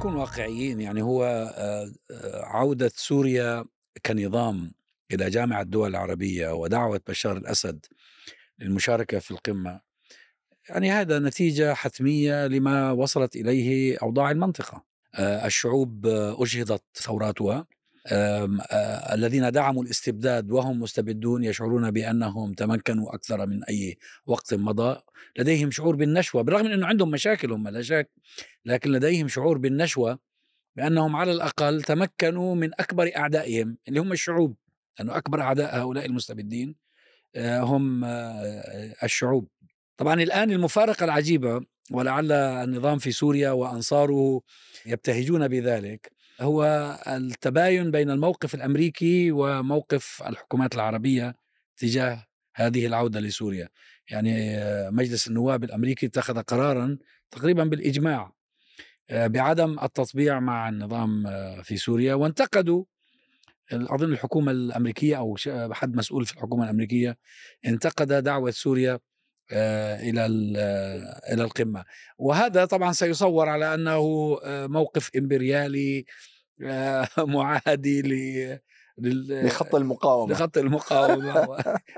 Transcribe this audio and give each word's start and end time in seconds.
نكون 0.00 0.14
واقعيين 0.14 0.80
يعني 0.80 1.02
هو 1.02 1.24
آه، 1.24 1.92
آه، 2.10 2.44
عودة 2.44 2.90
سوريا 2.94 3.64
كنظام 4.06 4.72
إلى 5.12 5.30
جامعة 5.30 5.60
الدول 5.62 5.90
العربية 5.90 6.52
ودعوة 6.52 7.00
بشار 7.08 7.36
الأسد 7.36 7.86
للمشاركة 8.58 9.18
في 9.18 9.30
القمة 9.30 9.80
يعني 10.68 10.90
هذا 10.90 11.18
نتيجة 11.18 11.74
حتمية 11.74 12.46
لما 12.46 12.92
وصلت 12.92 13.36
إليه 13.36 13.98
أوضاع 14.02 14.30
المنطقة. 14.30 14.84
آه، 15.14 15.46
الشعوب 15.46 16.06
أجهضت 16.06 16.82
ثوراتها. 16.94 17.66
الذين 19.12 19.50
دعموا 19.50 19.84
الاستبداد 19.84 20.50
وهم 20.50 20.80
مستبدون 20.80 21.44
يشعرون 21.44 21.90
بأنهم 21.90 22.52
تمكنوا 22.52 23.14
أكثر 23.14 23.46
من 23.46 23.64
أي 23.64 23.98
وقت 24.26 24.54
مضى. 24.54 25.00
لديهم 25.38 25.70
شعور 25.70 25.96
بالنشوة 25.96 26.42
بالرغم 26.42 26.64
من 26.64 26.72
إنه 26.72 26.86
عندهم 26.86 27.10
مشاكل 27.10 27.52
هم 27.52 27.68
لا 27.68 27.82
شك 27.82 28.10
لكن 28.64 28.92
لديهم 28.92 29.28
شعور 29.28 29.58
بالنشوة 29.58 30.18
بأنهم 30.76 31.16
على 31.16 31.32
الأقل 31.32 31.82
تمكنوا 31.82 32.54
من 32.54 32.70
أكبر 32.80 33.10
أعدائهم 33.16 33.78
اللي 33.88 34.00
هم 34.00 34.12
الشعوب 34.12 34.56
لأنه 34.98 35.16
أكبر 35.16 35.40
أعداء 35.40 35.78
هؤلاء 35.78 36.06
المستبدين 36.06 36.76
هم 37.36 38.04
الشعوب. 39.02 39.48
طبعا 39.96 40.14
الآن 40.22 40.50
المفارقة 40.50 41.04
العجيبة 41.04 41.60
ولعل 41.90 42.32
النظام 42.32 42.98
في 42.98 43.12
سوريا 43.12 43.50
وأنصاره 43.50 44.40
يبتهجون 44.86 45.48
بذلك 45.48 46.12
هو 46.40 46.64
التباين 47.06 47.90
بين 47.90 48.10
الموقف 48.10 48.54
الأمريكي 48.54 49.32
وموقف 49.32 50.22
الحكومات 50.26 50.74
العربية 50.74 51.36
تجاه 51.76 52.26
هذه 52.54 52.86
العودة 52.86 53.20
لسوريا. 53.20 53.68
يعني 54.10 54.56
مجلس 54.90 55.28
النواب 55.28 55.64
الأمريكي 55.64 56.06
اتخذ 56.06 56.42
قرارا 56.42 56.98
تقريبا 57.30 57.64
بالإجماع 57.64 58.32
آه، 59.10 59.26
بعدم 59.26 59.78
التطبيع 59.82 60.40
مع 60.40 60.68
النظام 60.68 61.26
آه، 61.26 61.62
في 61.62 61.76
سوريا. 61.76 62.14
وانتقدوا 62.14 62.84
اظن 63.72 64.12
الحكومة 64.12 64.52
الأمريكية 64.52 65.16
أو 65.16 65.36
حد 65.72 65.96
مسؤول 65.96 66.26
في 66.26 66.32
الحكومة 66.32 66.64
الأمريكية 66.64 67.18
انتقد 67.66 68.12
دعوة 68.12 68.50
سوريا 68.50 68.98
آه، 69.52 70.00
إلى 70.00 70.26
إلى 71.32 71.44
القمة. 71.44 71.84
وهذا 72.18 72.64
طبعا 72.64 72.92
سيصور 72.92 73.48
على 73.48 73.74
أنه 73.74 74.02
موقف 74.46 75.10
إمبريالي 75.16 76.04
معادي 77.18 78.02
ل 78.02 78.58
لخط 78.98 79.74
المقاومة. 79.74 80.32
لخط 80.32 80.58
المقاومة 80.58 81.46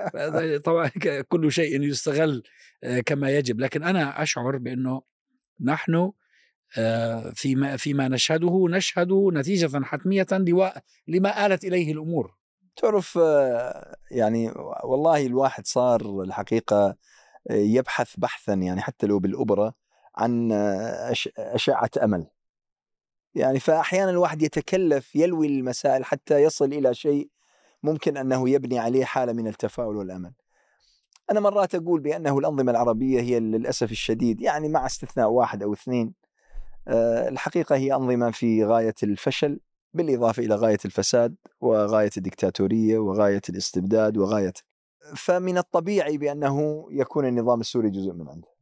طبعا 0.65 0.91
كل 1.27 1.51
شيء 1.51 1.81
يستغل 1.81 2.43
آه، 2.83 2.99
كما 2.99 3.29
يجب. 3.29 3.59
لكن 3.59 3.83
أنا 3.83 4.23
أشعر 4.23 4.57
بأنه 4.57 5.01
نحن 5.61 6.11
آه، 6.77 7.31
فيما 7.35 7.77
فيما 7.77 8.07
نشهده 8.07 8.65
نشهد 8.69 9.11
نتيجة 9.33 9.83
حتمية 9.83 10.27
لما 11.07 11.45
آلت 11.45 11.63
إليه 11.63 11.91
الأمور. 11.91 12.35
تعرف 12.75 13.17
آه، 13.21 13.95
يعني 14.11 14.51
والله 14.83 15.25
الواحد 15.25 15.67
صار 15.67 16.21
الحقيقة 16.21 16.95
يبحث 17.49 18.13
بحثا 18.17 18.53
يعني 18.53 18.81
حتى 18.81 19.07
لو 19.07 19.19
بالاوبرا 19.19 19.73
عن 20.15 20.51
أشعة 21.37 21.89
أمل. 22.03 22.32
يعني 23.35 23.59
فاحيانا 23.59 24.11
الواحد 24.11 24.41
يتكلف 24.41 25.15
يلوي 25.15 25.47
المسائل 25.47 26.05
حتى 26.05 26.43
يصل 26.43 26.65
إلى 26.65 26.93
شيء 26.93 27.29
ممكن 27.83 28.17
أنه 28.17 28.49
يبني 28.49 28.79
عليه 28.79 29.05
حالة 29.05 29.33
من 29.33 29.47
التفاؤل 29.47 29.95
والأمل. 29.95 30.33
أنا 31.31 31.39
مرات 31.39 31.75
أقول 31.75 32.01
بأنه 32.01 32.39
الأنظمة 32.39 32.71
العربية 32.71 33.21
هي 33.21 33.39
للأسف 33.39 33.91
الشديد 33.91 34.41
يعني 34.41 34.69
مع 34.69 34.85
استثناء 34.85 35.29
واحد 35.29 35.63
أو 35.63 35.73
اثنين 35.73 36.13
آه، 36.87 37.29
الحقيقة 37.29 37.75
هي 37.75 37.93
أنظمة 37.93 38.31
في 38.31 38.65
غاية 38.65 38.95
الفشل 39.03 39.59
بالإضافة 39.93 40.43
إلى 40.43 40.55
غاية 40.55 40.77
الفساد 40.85 41.35
وغاية 41.61 42.09
الدكتاتورية 42.17 42.99
وغاية 42.99 43.41
الاستبداد 43.49 44.17
وغاية 44.17 44.53
فمن 45.15 45.57
الطبيعي 45.57 46.17
بأنه 46.17 46.87
يكون 46.91 47.27
النظام 47.27 47.59
السوري 47.59 47.89
جزء 47.89 48.13
من 48.13 48.29
عنده. 48.29 48.52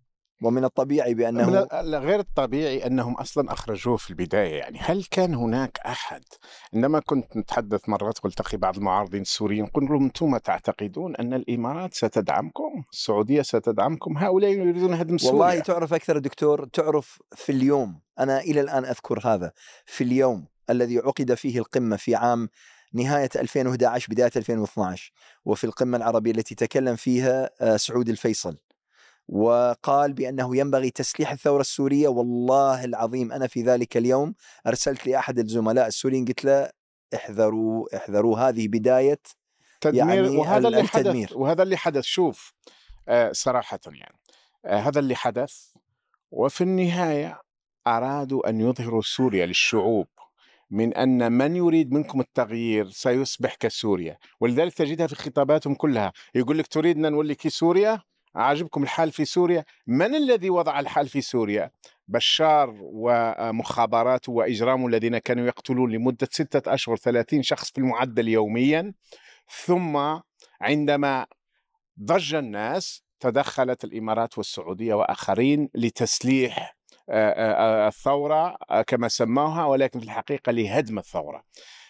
ومن 0.42 0.64
الطبيعي 0.64 1.14
بأنه 1.14 1.68
غير 1.84 2.20
الطبيعي 2.20 2.88
أنهم 2.88 3.14
أصلا 3.14 3.54
أخرجوه 3.54 3.98
في 3.98 4.10
البداية. 4.10 4.56
يعني 4.56 4.80
هل 4.80 5.04
كان 5.12 5.34
هناك 5.36 5.80
أحد؟ 5.86 6.24
عندما 6.74 7.00
كنت 7.00 7.38
نتحدث 7.38 7.90
مرات 7.90 8.26
والتقي 8.26 8.58
بعض 8.58 8.78
المعارضين 8.78 9.22
السوريين 9.22 9.66
قلت 9.66 9.90
لهم 9.90 10.04
أنتم 10.04 10.38
تعتقدون 10.38 11.16
أن 11.16 11.34
الإمارات 11.34 11.94
ستدعمكم؟ 11.94 12.84
السعودية 12.94 13.42
ستدعمكم؟ 13.42 14.18
هؤلاء 14.18 14.52
يريدون 14.52 14.94
هدم 14.94 15.18
سوريا. 15.18 15.34
والله 15.34 15.60
تعرف 15.60 15.94
أكثر 15.94 16.18
دكتور 16.18 16.66
تعرف 16.66 17.20
في 17.36 17.52
اليوم 17.52 18.00
أنا 18.20 18.40
إلى 18.40 18.62
الآن 18.62 18.86
أذكر 18.86 19.20
هذا 19.28 19.52
في 19.86 20.04
اليوم 20.04 20.46
الذي 20.70 20.98
عقد 20.98 21.34
فيه 21.34 21.60
القمة 21.60 21.96
في 21.96 22.16
عام 22.16 22.50
نهاية 22.94 23.30
2011 23.36 24.08
بداية 24.12 24.32
2012 24.36 25.12
وفي 25.46 25.64
القمة 25.64 25.98
العربية 25.98 26.32
التي 26.32 26.56
تكلم 26.56 26.96
فيها 26.96 27.50
آه، 27.62 27.78
سعود 27.78 28.10
الفيصل. 28.10 28.58
وقال 29.32 30.14
بأنه 30.14 30.58
ينبغي 30.58 30.90
تسليح 30.90 31.32
الثورة 31.32 31.62
السورية. 31.62 32.08
والله 32.08 32.86
العظيم 32.86 33.32
أنا 33.32 33.48
في 33.48 33.62
ذلك 33.62 33.98
اليوم 33.98 34.36
أرسلت 34.68 35.08
لأحد 35.08 35.40
الزملاء 35.40 35.88
السوريين 35.88 36.26
قلت 36.26 36.46
له 36.46 36.70
احذروا 37.16 37.96
احذروا. 37.96 38.40
هذه 38.40 38.68
بداية 38.68 39.20
تدمير 39.82 40.24
يعني 40.24 40.38
وهذا 40.38 40.68
اللي 40.68 40.82
التدمير. 40.82 41.28
حدث 41.28 41.38
وهذا 41.38 41.64
اللي 41.64 41.78
حدث. 41.78 42.04
شوف 42.04 42.54
آه 43.08 43.32
صراحة 43.32 43.80
يعني 43.88 44.20
آه 44.66 44.80
هذا 44.80 45.00
اللي 45.00 45.16
حدث. 45.16 45.56
وفي 46.32 46.62
النهاية 46.62 47.42
أرادوا 47.88 48.50
أن 48.50 48.62
يظهروا 48.62 49.02
سوريا 49.02 49.46
للشعوب 49.46 50.08
من 50.70 50.94
أن 50.94 51.32
من 51.32 51.56
يريد 51.56 51.94
منكم 51.94 52.20
التغيير 52.20 52.90
سيصبح 52.90 53.56
كسوريا. 53.56 54.18
ولذلك 54.40 54.74
تجدها 54.74 55.08
في 55.08 55.16
خطاباتهم 55.16 55.76
كلها. 55.76 56.14
يقول 56.36 56.58
لك 56.58 56.68
تريدنا 56.68 57.10
نولي 57.10 57.36
كسوريا 57.36 58.02
عاجبكم 58.36 58.84
الحال 58.84 59.12
في 59.12 59.26
سوريا؟ 59.26 59.66
من 59.88 60.16
الذي 60.16 60.50
وضع 60.50 60.80
الحال 60.80 61.08
في 61.08 61.22
سوريا؟ 61.22 61.72
بشار 62.08 62.78
ومخابراته 62.82 64.32
وإجرامه 64.32 64.88
الذين 64.88 65.18
كانوا 65.18 65.48
يقتلون 65.48 65.92
لمدة 65.92 66.28
ستة 66.32 66.74
أشهر 66.74 66.96
ثلاثين 66.96 67.44
شخص 67.44 67.72
في 67.72 67.78
المعدل 67.78 68.28
يوميا. 68.28 68.94
ثم 69.66 70.20
عندما 70.62 71.26
ضج 72.02 72.36
الناس 72.36 73.04
تدخلت 73.20 73.84
الإمارات 73.84 74.38
والسعودية 74.38 74.94
وآخرين 74.94 75.70
لتسليح 75.76 76.78
الثورة 77.10 78.58
كما 78.88 79.08
سموها 79.08 79.66
ولكن 79.66 80.00
في 80.00 80.06
الحقيقة 80.06 80.52
لهدم 80.52 80.98
الثورة. 80.98 81.44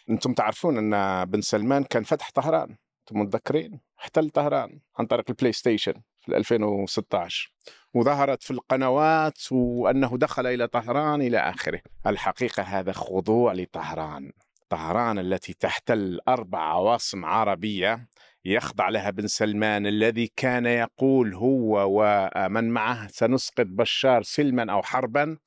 أنتم 0.09 0.33
تعرفون 0.33 0.93
أن 0.93 1.25
بن 1.25 1.41
سلمان 1.41 1.83
كان 1.83 2.03
فتح 2.03 2.29
طهران. 2.31 2.77
أنتم 2.99 3.19
متذكرين؟ 3.19 3.79
احتل 3.99 4.29
طهران 4.29 4.79
عن 4.99 5.05
طريق 5.05 5.25
البلاي 5.29 5.51
ستيشن. 5.51 5.93
في 6.21 6.37
2016 6.37 7.51
وظهرت 7.93 8.43
في 8.43 8.51
القنوات 8.51 9.37
وأنه 9.51 10.17
دخل 10.17 10.47
إلى 10.47 10.67
طهران 10.67 11.21
إلى 11.21 11.37
آخره. 11.37 11.81
الحقيقة 12.07 12.63
هذا 12.63 12.91
خضوع 12.91 13.53
لطهران. 13.53 14.31
طهران 14.69 15.19
التي 15.19 15.53
تحتل 15.53 16.19
أربع 16.27 16.59
عواصم 16.59 17.25
عربية 17.25 18.07
يخضع 18.45 18.89
لها 18.89 19.09
بن 19.09 19.27
سلمان 19.27 19.87
الذي 19.87 20.31
كان 20.35 20.65
يقول 20.65 21.33
هو 21.33 21.87
ومن 21.89 22.69
معه 22.69 23.07
سنسقط 23.07 23.65
بشار 23.65 24.23
سلما 24.23 24.71
أو 24.71 24.81
حربا 24.81 25.37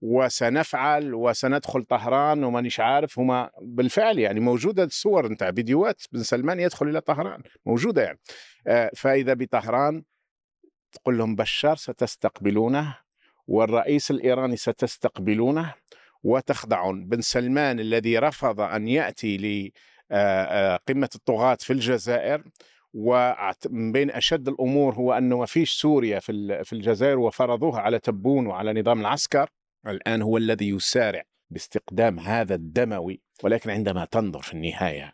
وسنفعل 0.00 1.14
وسندخل 1.14 1.82
طهران 1.82 2.44
ومانيش 2.44 2.80
عارف 2.80 3.18
هما 3.18 3.50
بالفعل 3.62 4.18
يعني 4.18 4.40
موجودة 4.40 4.84
الصور 4.84 5.26
أنت 5.26 5.44
فيديوهات 5.44 6.02
بن 6.12 6.22
سلمان 6.22 6.60
يدخل 6.60 6.88
إلى 6.88 7.00
طهران. 7.00 7.42
موجودة 7.66 8.02
يعني. 8.02 8.18
آه، 8.66 8.90
فإذا 8.96 9.34
بطهران 9.34 10.02
تقول 10.92 11.18
لهم 11.18 11.36
بشار 11.36 11.76
ستستقبلونه 11.76 12.98
والرئيس 13.46 14.10
الإيراني 14.10 14.56
ستستقبلونه 14.56 15.74
وتخضعون. 16.22 17.06
بن 17.08 17.20
سلمان 17.20 17.80
الذي 17.80 18.18
رفض 18.18 18.60
أن 18.60 18.88
يأتي 18.88 19.36
لقمه 19.36 19.70
آه، 20.10 20.74
آه، 20.74 21.08
الطغاة 21.14 21.58
في 21.60 21.72
الجزائر 21.72 22.44
ومن 22.94 23.92
بين 23.92 24.10
أشد 24.10 24.48
الأمور 24.48 24.94
هو 24.94 25.12
أنه 25.12 25.38
ما 25.38 25.46
فيش 25.46 25.72
سوريا 25.72 26.18
في 26.18 26.64
في 26.64 26.72
الجزائر 26.72 27.18
وفرضوها 27.18 27.80
على 27.80 27.98
تبون 27.98 28.46
وعلى 28.46 28.80
نظام 28.80 29.00
العسكر. 29.00 29.50
الآن 29.86 30.22
هو 30.22 30.36
الذي 30.36 30.68
يسارع 30.68 31.22
باستقدام 31.50 32.18
هذا 32.18 32.54
الدموي 32.54 33.20
ولكن 33.42 33.70
عندما 33.70 34.04
تنظر 34.04 34.42
في 34.42 34.54
النهاية 34.54 35.12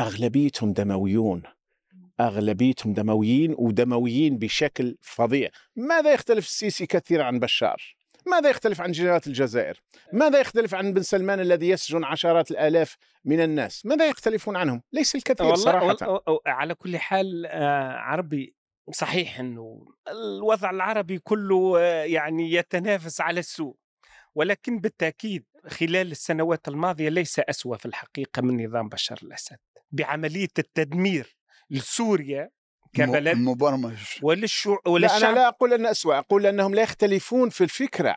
أغلبيتهم 0.00 0.72
دمويون. 0.72 1.42
أغلبيتهم 2.20 2.92
دمويين 2.92 3.54
ودمويين 3.58 4.38
بشكل 4.38 4.96
فظيع. 5.00 5.50
ماذا 5.76 6.12
يختلف 6.12 6.46
السيسي 6.46 6.86
كثيرا 6.86 7.24
عن 7.24 7.38
بشار؟ 7.38 7.96
ماذا 8.26 8.50
يختلف 8.50 8.80
عن 8.80 8.92
جنرالات 8.92 9.26
الجزائر؟ 9.26 9.82
ماذا 10.12 10.40
يختلف 10.40 10.74
عن 10.74 10.92
بن 10.92 11.02
سلمان 11.02 11.40
الذي 11.40 11.68
يسجن 11.68 12.04
عشرات 12.04 12.50
الآلاف 12.50 12.96
من 13.24 13.40
الناس؟ 13.40 13.86
ماذا 13.86 14.08
يختلفون 14.08 14.56
عنهم؟ 14.56 14.82
ليس 14.92 15.16
الكثير 15.16 15.46
والله 15.46 15.64
صراحة. 15.64 16.22
على 16.46 16.74
كل 16.74 16.98
حال 16.98 17.46
آه، 17.46 17.92
عربي 17.92 18.56
صحيح 18.92 19.40
إنه 19.40 19.86
الوضع 20.08 20.70
العربي 20.70 21.18
كله 21.18 21.80
آه، 21.80 22.04
يعني 22.04 22.52
يتنافس 22.52 23.20
على 23.20 23.40
السوء. 23.40 23.76
ولكن 24.34 24.80
بالتأكيد 24.80 25.44
خلال 25.66 26.10
السنوات 26.10 26.68
الماضية 26.68 27.08
ليس 27.08 27.38
أسوأ 27.38 27.76
في 27.76 27.86
الحقيقة 27.86 28.42
من 28.42 28.64
نظام 28.66 28.88
بشار 28.88 29.18
الأسد 29.22 29.58
بعملية 29.90 30.48
التدمير. 30.58 31.36
لسوريا 31.70 32.50
كبلد 32.92 33.36
مبرمج. 33.36 33.96
وللشو... 34.22 34.76
لا 34.86 35.16
أنا 35.16 35.34
لا 35.34 35.48
أقول 35.48 35.72
أن 35.72 35.86
أسوأ 35.86 36.18
أقول 36.18 36.46
أنهم 36.46 36.74
لا 36.74 36.82
يختلفون 36.82 37.48
في 37.48 37.64
الفكرة 37.64 38.16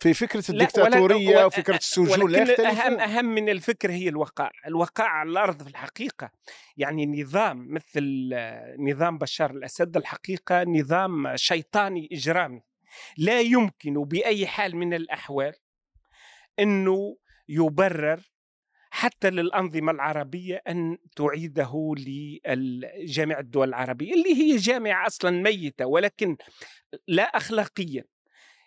في 0.00 0.14
فكرة 0.14 0.44
الدكتاتورية 0.50 1.44
وفكرة 1.44 1.76
السجون 1.76 2.30
لا 2.30 2.38
يختلفون. 2.42 2.66
أهم 2.66 3.00
أهم 3.00 3.24
من 3.24 3.48
الفكر 3.48 3.90
هي 3.90 4.08
الوقائع. 4.08 4.60
الوقائع 4.66 5.10
على 5.10 5.30
الأرض 5.30 5.62
في 5.62 5.68
الحقيقة. 5.68 6.30
يعني 6.76 7.22
نظام 7.22 7.74
مثل 7.74 8.34
نظام 8.78 9.18
بشار 9.18 9.50
الأسد 9.50 9.96
الحقيقة 9.96 10.62
نظام 10.62 11.36
شيطاني 11.36 12.08
إجرامي. 12.12 12.62
لا 13.18 13.40
يمكن 13.40 14.04
بأي 14.04 14.46
حال 14.46 14.76
من 14.76 14.94
الأحوال 14.94 15.54
أنه 16.58 17.16
يبرر 17.48 18.20
حتى 18.94 19.30
للأنظمة 19.30 19.92
العربية 19.92 20.62
أن 20.68 20.98
تعيده 21.16 21.94
لجامعة 21.98 23.40
الدول 23.40 23.68
العربية 23.68 24.14
اللي 24.14 24.34
هي 24.34 24.56
جامعة 24.56 25.06
أصلا 25.06 25.30
ميتة 25.30 25.86
ولكن 25.86 26.36
لا 27.08 27.22
أخلاقيا 27.22 28.04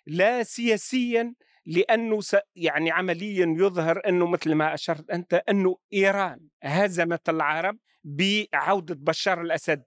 لا 0.07 0.44
سياسيا 0.44 1.33
لأنه 1.66 2.19
يعني 2.56 2.92
عمليا 2.92 3.56
يظهر 3.60 4.01
أنه 4.07 4.27
مثل 4.27 4.54
ما 4.54 4.74
أشرت 4.74 5.10
أنت 5.10 5.42
أنه 5.50 5.77
إيران 5.94 6.39
هزمت 6.63 7.30
العرب 7.30 7.78
بعودة 8.04 8.95
بشار 8.95 9.42
الأسد 9.42 9.83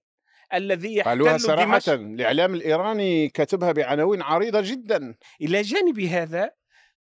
الذي 0.55 0.97
يحتل 0.97 1.11
قالوها 1.11 1.39
صراحة 1.39 1.83
الإعلام 1.89 2.55
الإيراني 2.55 3.29
كتبها 3.29 3.73
بعناوين 3.73 4.23
عريضة 4.23 4.61
جدا. 4.65 5.15
إلى 5.41 5.63
جانب 5.63 6.01
هذا 6.01 6.51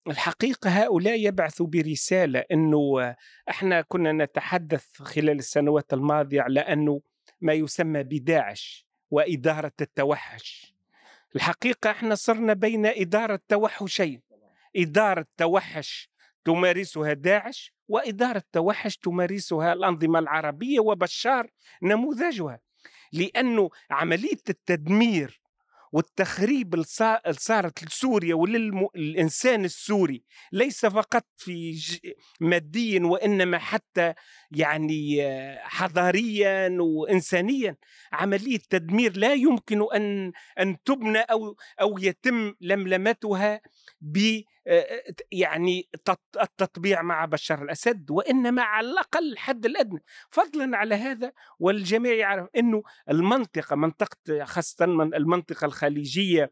الحقيقة 0.07 0.69
هؤلاء 0.69 1.19
يبعثوا 1.19 1.67
برسالة 1.67 2.43
أنه 2.51 3.15
إحنا 3.49 3.81
كنا 3.81 4.11
نتحدث 4.11 5.01
خلال 5.01 5.39
السنوات 5.39 5.93
الماضية 5.93 6.41
على 6.41 6.59
أنه 6.59 7.01
ما 7.41 7.53
يسمى 7.53 8.03
بداعش 8.03 8.85
وإدارة 9.11 9.71
التوحش. 9.81 10.73
الحقيقة 11.35 11.91
إحنا 11.91 12.15
صرنا 12.15 12.53
بين 12.53 12.85
إدارة 12.85 13.39
توحشين 13.47 14.21
إدارة 14.75 15.25
توحش 15.37 16.09
تمارسها 16.45 17.13
داعش 17.13 17.73
وإدارة 17.87 18.43
توحش 18.53 18.97
تمارسها 18.97 19.73
الأنظمة 19.73 20.19
العربية 20.19 20.79
وبشار 20.79 21.49
نموذجها. 21.83 22.59
لأنه 23.13 23.69
عملية 23.91 24.41
التدمير 24.49 25.41
والتخريب 25.91 26.73
اللي 26.73 26.85
صارت 27.31 27.83
لسوريا 27.83 28.35
وللإنسان 28.35 29.65
السوري 29.65 30.23
ليس 30.51 30.85
فقط 30.85 31.25
في 31.37 31.79
ماديا 32.41 33.05
وإنما 33.05 33.57
حتى 33.57 34.13
يعني 34.51 35.17
حضاريا 35.61 36.77
وإنسانيا. 36.79 37.75
عملية 38.13 38.59
تدمير 38.69 39.17
لا 39.17 39.33
يمكن 39.33 39.85
أن 39.95 40.31
أن 40.59 40.83
تبنى 40.83 41.19
أو 41.19 41.55
أو 41.81 41.97
يتم 41.97 42.53
لملمتها 42.61 43.61
ب 44.01 44.41
يعني 45.31 45.89
التطبيع 46.41 47.01
مع 47.01 47.25
بشار 47.25 47.63
الأسد 47.63 48.11
وإنما 48.11 48.61
على 48.61 48.87
الأقل 48.87 49.31
الحد 49.31 49.65
الأدنى. 49.65 50.03
فضلا 50.29 50.77
على 50.77 50.95
هذا 50.95 51.31
والجميع 51.59 52.13
يعرف 52.13 52.47
إنه 52.57 52.83
المنطقة 53.09 53.75
منطقة 53.75 54.45
خاصة 54.45 54.85
المنطقة 54.85 55.65
الخليجية 55.77 56.51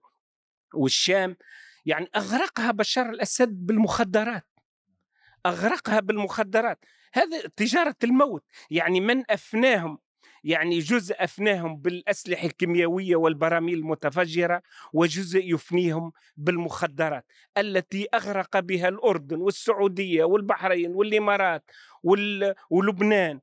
والشام 0.74 1.38
يعني 1.86 2.10
أغرقها 2.16 2.72
بشار 2.72 3.10
الأسد 3.10 3.50
بالمخدرات. 3.50 4.46
أغرقها 5.46 6.00
بالمخدرات. 6.00 6.86
هذا 7.14 7.48
تجارة 7.56 7.96
الموت. 8.04 8.44
يعني 8.70 9.02
من 9.02 9.24
أفناهم؟ 9.30 10.00
يعني 10.44 10.80
جزء 10.80 11.16
أفناهم 11.20 11.78
بالأسلحة 11.78 12.46
الكيميائية 12.46 13.16
والبراميل 13.16 13.78
المتفجرة 13.78 14.62
وجزء 14.94 15.42
يفنيهم 15.44 16.12
بالمخدرات. 16.38 17.26
التي 17.58 18.08
أغرق 18.14 18.60
بها 18.60 18.88
الأردن 18.88 19.38
والسعودية 19.38 20.24
والبحرين 20.24 20.92
والإمارات 20.92 21.72
ولبنان. 22.70 23.40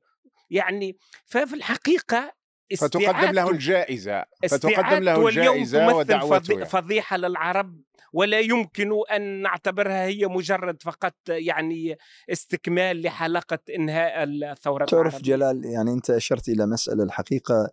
يعني 0.49 0.97
ففي 1.25 1.55
الحقيقة 1.55 2.33
فتقدم 2.77 3.31
له 3.31 3.49
الجائزة 3.49 4.25
فتقدم 4.49 5.03
له 5.03 5.27
الجائزة 5.27 5.95
ودعوته. 5.95 6.63
فضيحة 6.63 7.17
للعرب 7.17 7.81
ولا 8.13 8.39
يمكن 8.39 8.91
أن 9.15 9.41
نعتبرها 9.41 10.05
هي 10.05 10.27
مجرد 10.27 10.83
فقط 10.83 11.15
يعني 11.29 11.97
استكمال 12.29 13.01
لحلقة 13.01 13.59
إنهاء 13.75 14.23
الثورة 14.23 14.85
تعرف 14.85 15.21
جلال 15.21 15.65
يعني 15.65 15.91
أنت 15.91 16.09
أشرت 16.09 16.49
إلى 16.49 16.65
مسألة 16.65 17.03
الحقيقة. 17.03 17.69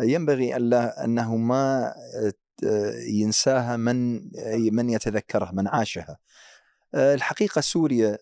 ينبغي 0.00 0.56
ألا 0.56 1.04
أنه 1.04 1.36
ما 1.36 1.94
ينساها 3.08 3.76
من 3.76 4.20
من 4.72 4.90
يتذكرها 4.90 5.52
من 5.52 5.68
عاشها. 5.68 6.18
الحقيقة 6.94 7.60
سوريا 7.60 8.18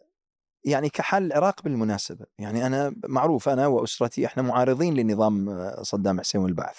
يعني 0.65 0.89
كحال 0.89 1.27
العراق 1.27 1.63
بالمناسبة. 1.63 2.27
يعني 2.39 2.67
أنا 2.67 2.95
معروف 3.09 3.49
أنا 3.49 3.67
وأسرتي 3.67 4.27
إحنا 4.27 4.43
معارضين 4.43 4.95
لنظام 4.95 5.71
صدام 5.83 6.21
حسين 6.21 6.41
والبعث. 6.41 6.77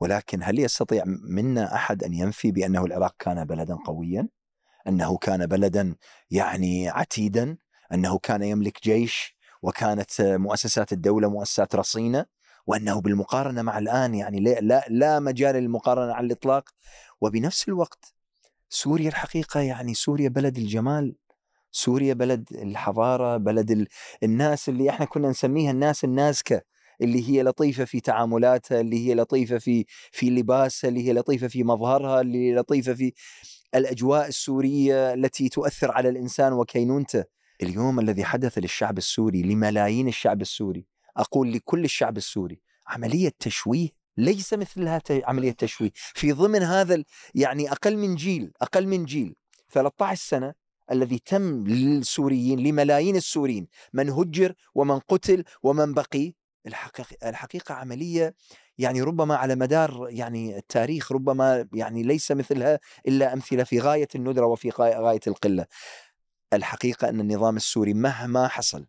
ولكن 0.00 0.42
هل 0.42 0.58
يستطيع 0.58 1.04
منا 1.06 1.74
أحد 1.74 2.04
أن 2.04 2.14
ينفي 2.14 2.52
بأنه 2.52 2.84
العراق 2.84 3.14
كان 3.18 3.44
بلدا 3.44 3.74
قويا؟ 3.86 4.28
أنه 4.88 5.16
كان 5.16 5.46
بلدا 5.46 5.94
يعني 6.30 6.88
عتيدا، 6.88 7.56
أنه 7.92 8.18
كان 8.18 8.42
يملك 8.42 8.82
جيش؟ 8.82 9.36
وكانت 9.62 10.20
مؤسسات 10.20 10.92
الدولة 10.92 11.30
مؤسسات 11.30 11.74
رصينة؟ 11.74 12.26
وأنه 12.66 13.00
بالمقارنة 13.00 13.62
مع 13.62 13.78
الآن 13.78 14.14
يعني 14.14 14.40
لا 14.40 14.84
لا 14.88 15.20
مجال 15.20 15.54
للمقارنة 15.54 16.12
على 16.12 16.26
الإطلاق؟ 16.26 16.68
وبنفس 17.20 17.68
الوقت 17.68 18.14
سوريا 18.68 19.08
الحقيقة 19.08 19.60
يعني 19.60 19.94
سوريا 19.94 20.28
بلد 20.28 20.58
الجمال. 20.58 21.16
سوريا 21.72 22.14
بلد 22.14 22.48
الحضارة 22.52 23.36
بلد 23.36 23.86
الناس 24.22 24.68
اللي 24.68 24.90
إحنا 24.90 25.06
كنا 25.06 25.28
نسميها 25.30 25.70
الناس 25.70 26.04
النازكة 26.04 26.62
اللي 27.00 27.28
هي 27.30 27.42
لطيفة 27.42 27.84
في 27.84 28.00
تعاملاتها 28.00 28.80
اللي 28.80 29.08
هي 29.08 29.14
لطيفة 29.14 29.58
في 29.58 29.84
في 30.12 30.30
لباسها 30.30 30.88
اللي 30.88 31.08
هي 31.08 31.12
لطيفة 31.12 31.48
في 31.48 31.64
مظهرها 31.64 32.20
اللي 32.20 32.38
هي 32.50 32.54
لطيفة 32.54 32.94
في 32.94 33.12
الأجواء 33.74 34.28
السورية 34.28 35.14
التي 35.14 35.48
تؤثر 35.48 35.90
على 35.92 36.08
الإنسان 36.08 36.52
وكينونته. 36.52 37.24
اليوم 37.62 38.00
الذي 38.00 38.24
حدث 38.24 38.58
للشعب 38.58 38.98
السوري 38.98 39.42
لملايين 39.42 40.08
الشعب 40.08 40.40
السوري 40.42 40.86
أقول 41.16 41.52
لكل 41.52 41.84
الشعب 41.84 42.16
السوري 42.16 42.60
عملية 42.86 43.32
تشويه 43.38 43.88
ليس 44.16 44.54
مثلها 44.54 45.02
عملية 45.10 45.52
تشويه. 45.52 45.90
في 45.94 46.32
ضمن 46.32 46.62
هذا 46.62 47.04
يعني 47.34 47.72
أقل 47.72 47.96
من 47.96 48.14
جيل 48.14 48.52
أقل 48.62 48.86
من 48.86 49.04
جيل 49.04 49.34
13 49.70 50.20
سنة 50.28 50.54
الذي 50.92 51.18
تم 51.18 51.64
للسوريين 51.66 52.60
لملايين 52.60 53.16
السوريين 53.16 53.66
من 53.92 54.10
هجر 54.10 54.54
ومن 54.74 54.98
قتل 54.98 55.44
ومن 55.62 55.94
بقي. 55.94 56.32
الحقيقة, 56.66 57.28
الحقيقة 57.28 57.74
عملية 57.74 58.34
يعني 58.78 59.02
ربما 59.02 59.36
على 59.36 59.54
مدار 59.54 60.06
يعني 60.10 60.58
التاريخ 60.58 61.12
ربما 61.12 61.68
يعني 61.72 62.02
ليس 62.02 62.32
مثلها 62.32 62.80
إلا 63.08 63.32
أمثلة 63.32 63.64
في 63.64 63.80
غاية 63.80 64.08
الندرة 64.14 64.46
وفي 64.46 64.70
غاية 64.78 65.20
القلة. 65.26 65.66
الحقيقة 66.52 67.08
أن 67.08 67.20
النظام 67.20 67.56
السوري 67.56 67.94
مهما 67.94 68.48
حصل 68.48 68.86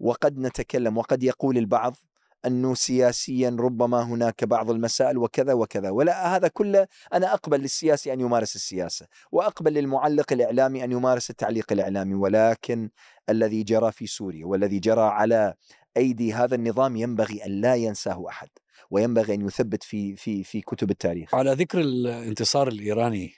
وقد 0.00 0.38
نتكلم 0.38 0.98
وقد 0.98 1.22
يقول 1.22 1.58
البعض 1.58 1.96
أنه 2.46 2.74
سياسيا 2.74 3.56
ربما 3.60 4.02
هناك 4.02 4.44
بعض 4.44 4.70
المسائل 4.70 5.18
وكذا 5.18 5.52
وكذا. 5.52 5.90
ولا 5.90 6.36
هذا 6.36 6.48
كله 6.48 6.86
أنا 7.12 7.34
أقبل 7.34 7.60
للسياسي 7.60 8.12
أن 8.12 8.20
يمارس 8.20 8.56
السياسة 8.56 9.06
وأقبل 9.32 9.72
للمعلق 9.72 10.32
الإعلامي 10.32 10.84
أن 10.84 10.92
يمارس 10.92 11.30
التعليق 11.30 11.72
الإعلامي. 11.72 12.14
ولكن 12.14 12.90
الذي 13.30 13.62
جرى 13.62 13.92
في 13.92 14.06
سوريا 14.06 14.46
والذي 14.46 14.78
جرى 14.78 15.02
على 15.02 15.54
أيدي 15.96 16.32
هذا 16.32 16.54
النظام 16.54 16.96
ينبغي 16.96 17.46
أن 17.46 17.60
لا 17.60 17.74
ينساه 17.74 18.28
أحد 18.28 18.48
وينبغي 18.90 19.34
أن 19.34 19.46
يثبت 19.46 19.82
في 19.82 20.16
في 20.16 20.44
في 20.44 20.60
كتب 20.60 20.90
التاريخ. 20.90 21.34
على 21.34 21.52
ذكر 21.52 21.80
الانتصار 21.80 22.68
الإيراني 22.68 23.32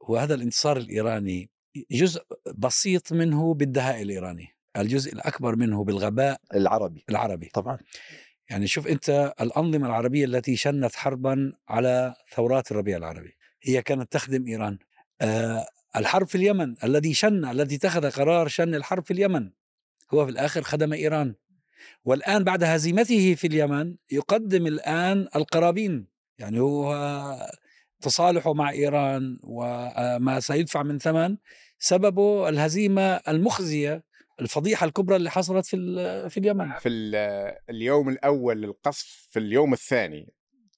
وهذا 0.00 0.34
الانتصار 0.34 0.76
الإيراني 0.76 1.50
جزء 1.90 2.22
بسيط 2.56 3.12
منه 3.12 3.54
بالدهاء 3.54 4.02
الإيراني، 4.02 4.48
الجزء 4.76 5.12
الأكبر 5.12 5.56
منه 5.56 5.84
بالغباء 5.84 6.40
العربي. 6.54 7.04
العربي. 7.10 7.50
طبعا. 7.54 7.78
يعني 8.50 8.66
شوف 8.66 8.86
أنت 8.86 9.34
الأنظمة 9.40 9.86
العربية 9.86 10.24
التي 10.24 10.56
شنت 10.56 10.96
حربا 10.96 11.52
على 11.68 12.14
ثورات 12.34 12.70
الربيع 12.70 12.96
العربي 12.96 13.36
هي 13.62 13.82
كانت 13.82 14.12
تخدم 14.12 14.46
إيران. 14.46 14.78
آه 15.20 15.66
الحرب 15.96 16.26
في 16.26 16.34
اليمن 16.34 16.74
الذي 16.84 17.14
شن 17.14 17.44
الذي 17.44 17.76
اتخذ 17.76 18.10
قرار 18.10 18.48
شن 18.48 18.74
الحرب 18.74 19.04
في 19.04 19.10
اليمن 19.10 19.50
هو 20.14 20.24
في 20.26 20.32
الآخر 20.32 20.62
خدم 20.62 20.92
إيران. 20.92 21.34
والآن 22.04 22.44
بعد 22.44 22.64
هزيمته 22.64 23.34
في 23.34 23.46
اليمن 23.46 23.96
يقدم 24.10 24.66
الآن 24.66 25.28
القرابين 25.36 26.06
يعني 26.38 26.60
هو 26.60 27.48
تصالحه 28.00 28.52
مع 28.54 28.70
إيران 28.70 29.38
وما 29.42 30.40
سيدفع 30.40 30.82
من 30.82 30.98
ثمن 30.98 31.36
سببه 31.78 32.48
الهزيمة 32.48 33.02
المخزية 33.28 34.04
الفضيحة 34.40 34.86
الكبرى 34.86 35.16
اللي 35.16 35.30
حصلت 35.30 35.66
في 35.66 35.76
في 36.30 36.40
اليمن. 36.40 36.72
في 36.72 36.88
اليوم 37.70 38.08
الأول 38.08 38.62
للقصف 38.62 39.28
في 39.30 39.38
اليوم 39.38 39.72
الثاني 39.72 40.32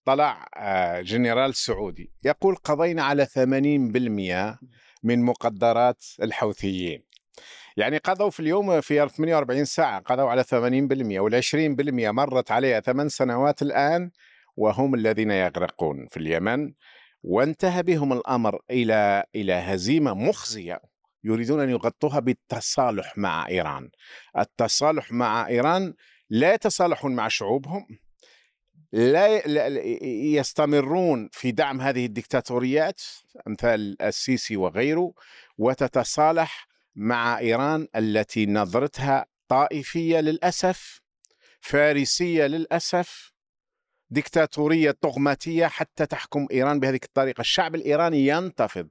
طلع 0.05 0.49
آه، 0.57 1.00
جنرال 1.00 1.55
سعودي 1.55 2.12
يقول 2.25 2.57
قضينا 2.57 3.02
على 3.02 3.26
80% 3.26 4.59
من 5.02 5.23
مقدرات 5.23 6.05
الحوثيين. 6.23 7.02
يعني 7.76 7.99
قضوا 7.99 8.31
في 8.31 8.40
اليوم 8.40 8.81
في 8.81 9.09
48 9.09 9.64
ساعة 9.64 10.00
قضوا 10.00 10.31
على 10.31 10.45
80% 10.45 11.21
وال 11.21 11.35
20% 11.35 12.11
مرت 12.11 12.50
عليها 12.50 12.81
ثمان 12.81 13.09
سنوات 13.09 13.62
الآن 13.62 14.11
وهم 14.57 14.95
الذين 14.95 15.31
يغرقون 15.31 16.07
في 16.11 16.17
اليمن. 16.17 16.73
وانتهى 17.23 17.83
بهم 17.83 18.12
الأمر 18.12 18.61
إلى 18.71 19.25
إلى 19.35 19.52
هزيمة 19.52 20.14
مخزية. 20.14 20.81
يريدون 21.24 21.60
أن 21.60 21.70
يغطوها 21.70 22.20
بالتصالح 22.20 23.18
مع 23.18 23.48
إيران. 23.48 23.90
التصالح 24.38 25.12
مع 25.12 25.46
إيران 25.46 25.94
لا 26.30 26.54
يتصالحون 26.54 27.14
مع 27.14 27.28
شعوبهم 27.28 27.86
لا 28.92 29.42
يستمرون 30.36 31.28
في 31.32 31.52
دعم 31.52 31.80
هذه 31.80 32.06
الدكتاتوريات 32.06 33.00
أمثال 33.48 34.02
السيسي 34.02 34.56
وغيره 34.56 35.12
وتتصالح 35.58 36.68
مع 36.96 37.38
إيران 37.38 37.88
التي 37.96 38.46
نظرتها 38.46 39.26
طائفية 39.48 40.20
للأسف 40.20 41.00
فارسية 41.60 42.46
للأسف 42.46 43.32
دكتاتورية 44.10 44.90
طغماتية 44.90 45.66
حتى 45.66 46.06
تحكم 46.06 46.46
إيران 46.52 46.80
بهذه 46.80 47.00
الطريقة، 47.04 47.40
الشعب 47.40 47.74
الإيراني 47.74 48.26
ينتفض 48.26 48.88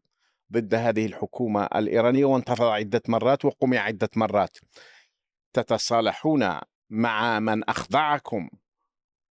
ضد 0.54 0.76
هذه 0.76 1.06
الحكومة 1.06 1.64
الإيرانية 1.76 2.26
وانتفض 2.26 2.66
عدة 2.66 3.02
مرات 3.08 3.46
وقمع 3.46 3.78
عدة 3.78 4.10
مرات. 4.16 4.58
تتصالحون 5.54 6.60
مع 6.90 7.40
من 7.40 7.70
أخضعكم 7.70 8.50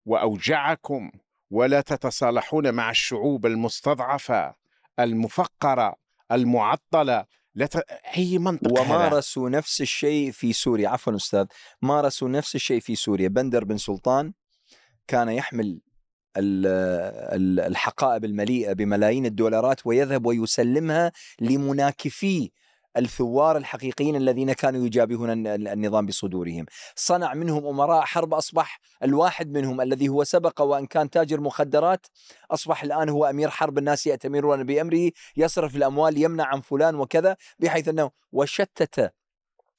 وأوجعكم 0.07 1.11
ولا 1.51 1.81
تتصالحون 1.81 2.75
مع 2.75 2.91
الشعوب 2.91 3.47
المستضعفة 3.47 4.55
المفقرة 4.99 5.95
المعطلة 6.33 7.27
لا 7.55 7.67
ت... 7.67 7.77
أي 8.17 8.39
منطق 8.39 8.81
ومارسوا 8.81 9.49
هذا. 9.49 9.59
نفس 9.59 9.81
الشيء 9.81 10.31
في 10.31 10.53
سوريا 10.53 10.89
عفوا 10.89 11.17
أستاذ 11.17 11.47
مارسوا 11.83 12.29
نفس 12.29 12.55
الشيء 12.55 12.81
في 12.81 12.95
سوريا 12.95 13.29
بندر 13.29 13.65
بن 13.65 13.77
سلطان 13.77 14.33
كان 15.07 15.29
يحمل 15.29 15.81
الحقائب 16.37 18.25
المليئة 18.25 18.73
بملايين 18.73 19.27
الدولارات 19.27 19.87
ويذهب 19.87 20.27
ويسلمها 20.27 21.13
لمناكفي 21.41 22.51
الثوار 22.97 23.57
الحقيقيين 23.57 24.17
الذين 24.17 24.53
كانوا 24.53 24.87
يجابهون 24.87 25.47
النظام 25.47 26.07
بصدورهم. 26.07 26.67
صنع 26.97 27.35
منهم 27.35 27.67
أمراء 27.67 28.01
حرب 28.05 28.35
أصبح 28.35 28.81
الواحد 29.03 29.51
منهم 29.53 29.81
الذي 29.81 30.09
هو 30.09 30.25
سبق 30.25 30.61
وأن 30.61 30.87
كان 30.87 31.11
تاجر 31.11 31.41
مخدرات 31.41 32.07
أصبح 32.51 32.83
الآن 32.83 33.09
هو 33.09 33.25
أمير 33.25 33.51
حرب 33.51 33.79
الناس 33.79 34.07
يأتمرون 34.07 34.65
بأمره 34.65 35.11
يصرف 35.37 35.77
الأموال 35.77 36.19
يمنع 36.19 36.45
عن 36.45 36.61
فلان 36.61 36.95
وكذا 36.95 37.37
بحيث 37.59 37.89
أنه 37.89 38.11
وشتت 38.33 39.13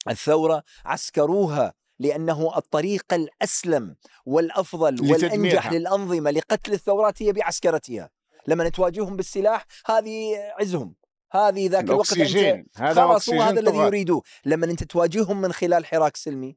الثورة 0.08 0.62
عسكروها 0.84 1.79
لأنه 2.00 2.56
الطريق 2.56 3.14
الأسلم 3.14 3.96
والأفضل 4.26 5.10
والأنجح 5.10 5.72
للأنظمة 5.72 6.30
لقتل 6.30 6.72
الثورات 6.72 7.22
هي 7.22 7.32
بعسكرتها. 7.32 8.10
لما 8.46 8.68
تواجههم 8.68 9.16
بالسلاح 9.16 9.66
هذه 9.86 10.36
عزهم. 10.60 10.94
هذه 11.32 11.68
ذاك 11.68 11.84
الوقت 11.84 12.18
أنت 12.18 12.64
هذا 12.76 12.94
خلاص 12.94 13.30
هو 13.30 13.42
هذا 13.42 13.60
الذي 13.60 13.78
يريدوه 13.78 14.22
لما 14.44 14.66
أنت 14.66 14.84
تواجههم 14.84 15.40
من 15.40 15.52
خلال 15.52 15.86
حراك 15.86 16.16
سلمي 16.16 16.56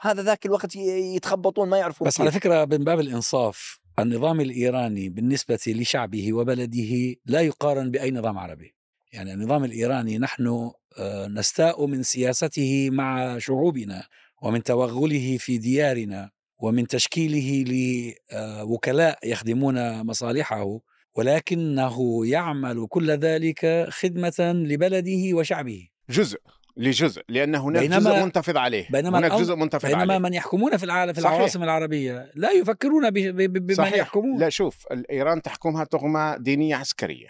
هذا 0.00 0.22
ذاك 0.22 0.46
الوقت 0.46 0.76
يتخبطون 0.76 1.68
ما 1.68 1.78
يعرفون 1.78 2.08
بس 2.08 2.20
على 2.20 2.30
فكرة 2.30 2.64
من 2.64 2.84
باب 2.84 3.00
الإنصاف 3.00 3.80
النظام 3.98 4.40
الإيراني 4.40 5.08
بالنسبة 5.08 5.58
لشعبه 5.66 6.32
وبلده 6.32 7.16
لا 7.26 7.40
يقارن 7.40 7.90
بأي 7.90 8.10
نظام 8.10 8.38
عربي. 8.38 8.74
يعني 9.12 9.32
النظام 9.32 9.64
الإيراني 9.64 10.18
نحن 10.18 10.70
آه، 10.98 11.26
نستاء 11.26 11.86
من 11.86 12.02
سياسته 12.02 12.90
مع 12.90 13.38
شعوبنا. 13.38 14.06
ومن 14.46 14.62
توغله 14.62 15.36
في 15.38 15.58
ديارنا 15.58 16.30
ومن 16.58 16.86
تشكيله 16.86 17.64
لوكلاء 18.62 19.18
يخدمون 19.24 20.06
مصالحه 20.06 20.80
ولكنه 21.14 22.26
يعمل 22.26 22.86
كل 22.88 23.10
ذلك 23.10 23.86
خدمة 23.90 24.34
لبلده 24.38 25.36
وشعبه. 25.36 25.88
جزء 26.10 26.38
لجزء 26.76 27.22
لأن 27.28 27.54
هناك 27.54 27.90
جزء 27.90 28.24
منتفض 28.24 28.56
عليه 28.56 28.86
بينما 28.90 29.18
هناك 29.18 29.32
جزء 29.32 29.54
منتفض 29.54 29.86
بينما 29.86 30.14
عليه. 30.14 30.18
من 30.18 30.34
يحكمون 30.34 30.76
في 30.76 30.84
العالم 30.84 31.12
في 31.12 31.18
العواصم 31.18 31.62
العربية 31.62 32.30
لا 32.34 32.50
يفكرون 32.50 33.10
صحيح. 33.72 33.94
يحكمون. 33.94 34.40
لا 34.40 34.48
شوف 34.48 34.86
ايران 35.10 35.42
تحكمها 35.42 35.84
تغمه 35.84 36.36
دينية 36.36 36.76
عسكرية. 36.76 37.28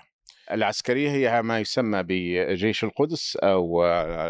العسكرية 0.53 1.11
هي 1.11 1.43
ما 1.43 1.61
يسمى 1.61 2.03
بجيش 2.03 2.85
القدس 2.85 3.37
أو 3.37 3.83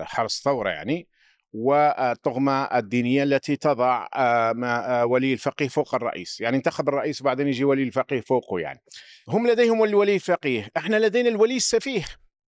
حرس 0.04 0.42
ثورة 0.44 0.70
يعني. 0.70 1.06
والطغمة 1.56 2.64
الدينية 2.64 3.22
التي 3.22 3.56
تضع 3.56 4.08
آه، 4.14 4.54
آه، 4.64 5.06
ولي 5.06 5.32
الفقيه 5.32 5.68
فوق 5.68 5.94
الرئيس. 5.94 6.40
يعني 6.40 6.56
انتخب 6.56 6.88
الرئيس 6.88 7.20
وبعدين 7.20 7.48
يجي 7.48 7.64
ولي 7.64 7.82
الفقيه 7.82 8.20
فوقه 8.20 8.58
يعني. 8.58 8.80
هم 9.28 9.48
لديهم 9.48 9.84
الولي 9.84 10.14
الفقيه 10.14 10.68
إحنا 10.76 10.96
لدينا 10.96 11.28
الولي 11.28 11.56
السفيه. 11.56 12.04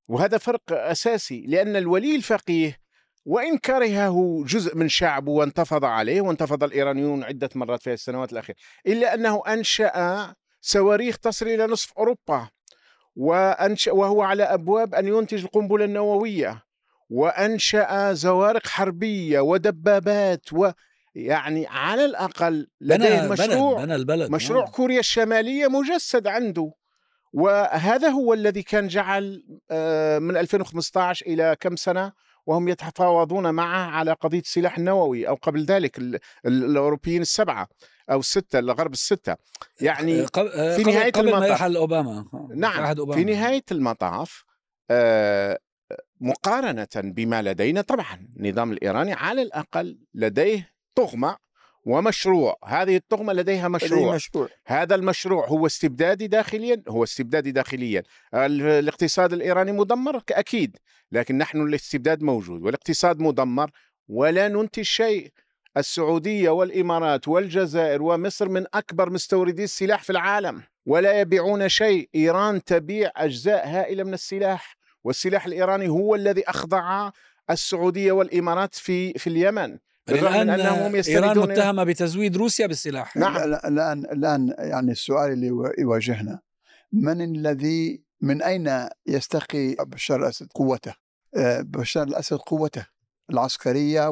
وهذا 0.08 0.38
فرق 0.38 0.72
أساسي 0.72 1.44
لأن 1.46 1.76
الولي 1.76 2.16
الفقيه 2.16 2.78
وإن 3.24 3.58
كرهه 3.58 4.44
جزء 4.46 4.76
من 4.76 4.88
شعبه 4.88 5.32
وانتفض 5.32 5.84
عليه 5.84 6.20
وانتفض 6.20 6.64
الإيرانيون 6.64 7.24
عدة 7.24 7.48
مرات 7.54 7.82
في 7.82 7.92
السنوات 7.92 8.32
الأخيرة 8.32 8.56
إلا 8.86 9.14
أنه 9.14 9.42
أنشأ 9.46 10.34
صواريخ 10.60 11.18
تصل 11.18 11.46
إلى 11.46 11.66
نصف 11.66 11.92
أوروبا 11.98 12.48
وأنشأ 13.16 13.92
وهو 13.92 14.22
على 14.22 14.42
أبواب 14.42 14.94
أن 14.94 15.08
ينتج 15.08 15.44
القنبلة 15.44 15.84
النووية. 15.84 16.67
وأنشأ 17.10 18.12
زوارق 18.12 18.66
حربية 18.66 19.40
ودبابات 19.40 20.52
و 20.52 20.70
يعني 21.14 21.66
على 21.66 22.04
الأقل 22.04 22.68
لديه 22.80 23.28
مشروع 23.28 23.76
بنى, 23.76 23.86
بنى 23.86 23.94
البلد 23.94 24.30
مشروع 24.30 24.64
نعم. 24.64 24.72
كوريا 24.72 25.00
الشمالية 25.00 25.66
مجسد 25.66 26.26
عنده 26.26 26.72
وهذا 27.32 28.08
هو 28.08 28.34
الذي 28.34 28.62
كان 28.62 28.88
جعل 28.88 29.44
آه، 29.70 30.18
من 30.18 30.36
2015 30.36 31.26
إلى 31.26 31.56
كم 31.60 31.76
سنة 31.76 32.12
وهم 32.46 32.68
يتفاوضون 32.68 33.50
معه 33.50 33.90
على 33.90 34.12
قضية 34.12 34.40
السلاح 34.40 34.78
النووي 34.78 35.28
أو 35.28 35.34
قبل 35.34 35.64
ذلك 35.64 35.98
الأوروبيين 36.46 37.22
السبعة 37.22 37.68
أو 38.10 38.18
الستة 38.18 38.58
الغرب 38.58 38.92
الستة 38.92 39.36
يعني 39.80 40.20
آه، 40.22 40.28
آه، 40.36 40.76
في 40.76 40.82
نهاية 40.82 41.12
قبل 41.12 41.28
المطاف 41.28 41.40
ما 41.40 41.46
يرحل 41.46 41.76
اوباما 41.76 42.24
نعم 42.54 42.84
أوباما. 42.84 43.14
في 43.14 43.24
نهاية 43.24 43.64
المطاف 43.72 44.44
مقارنة 46.20 46.88
بما 46.96 47.42
لدينا. 47.42 47.80
طبعا 47.80 48.28
النظام 48.36 48.72
الإيراني 48.72 49.12
على 49.12 49.42
الأقل 49.42 49.98
لديه 50.14 50.72
طغمة 50.94 51.36
ومشروع. 51.84 52.56
هذه 52.64 52.96
الطغمة 52.96 53.32
لديها 53.32 53.68
مشروع. 53.68 54.14
مشروع. 54.14 54.48
هذا 54.66 54.94
المشروع 54.94 55.46
هو 55.46 55.66
استبدادي 55.66 56.26
داخليا 56.26 56.82
هو 56.88 57.04
استبدادي 57.04 57.50
داخليا. 57.50 58.02
الاقتصاد 58.34 59.32
الإيراني 59.32 59.72
مدمر 59.72 60.22
أكيد 60.30 60.76
لكن 61.12 61.38
نحن 61.38 61.62
الاستبداد 61.62 62.22
موجود 62.22 62.62
والاقتصاد 62.62 63.20
مدمر 63.20 63.70
ولا 64.08 64.48
ننتج 64.48 64.82
شيء. 64.82 65.32
السعودية 65.76 66.50
والإمارات 66.50 67.28
والجزائر 67.28 68.02
ومصر 68.02 68.48
من 68.48 68.64
أكبر 68.74 69.10
مستوردي 69.10 69.64
السلاح 69.64 70.02
في 70.02 70.10
العالم 70.10 70.62
ولا 70.86 71.20
يبيعون 71.20 71.68
شيء. 71.68 72.08
إيران 72.14 72.64
تبيع 72.64 73.10
أجزاء 73.16 73.68
هائلة 73.68 74.04
من 74.04 74.14
السلاح. 74.14 74.77
والسلاح 75.04 75.46
الإيراني 75.46 75.88
هو 75.88 76.14
الذي 76.14 76.42
أخضع 76.50 77.10
السعودية 77.50 78.12
والإمارات 78.12 78.74
في 78.74 79.12
في 79.12 79.26
اليمن 79.26 79.78
بالرغم 80.06 80.40
من 80.40 80.50
أنهم 80.50 80.94
إيران 80.94 81.38
متهمة 81.38 81.84
بتزويد 81.84 82.36
روسيا 82.36 82.66
بالسلاح 82.66 83.16
نعم 83.16 83.36
الآن 83.36 83.98
الآن 83.98 84.54
يعني 84.58 84.92
السؤال 84.92 85.32
اللي 85.32 85.72
يواجهنا 85.78 86.40
من 86.92 87.22
الذي 87.22 88.02
من 88.20 88.42
أين 88.42 88.88
يستقي 89.06 89.74
بشار 89.74 90.20
الأسد 90.20 90.46
قوته؟ 90.54 90.94
آه، 91.36 91.60
بشار 91.60 92.02
الأسد 92.02 92.36
قوته 92.36 92.86
العسكرية 93.30 94.08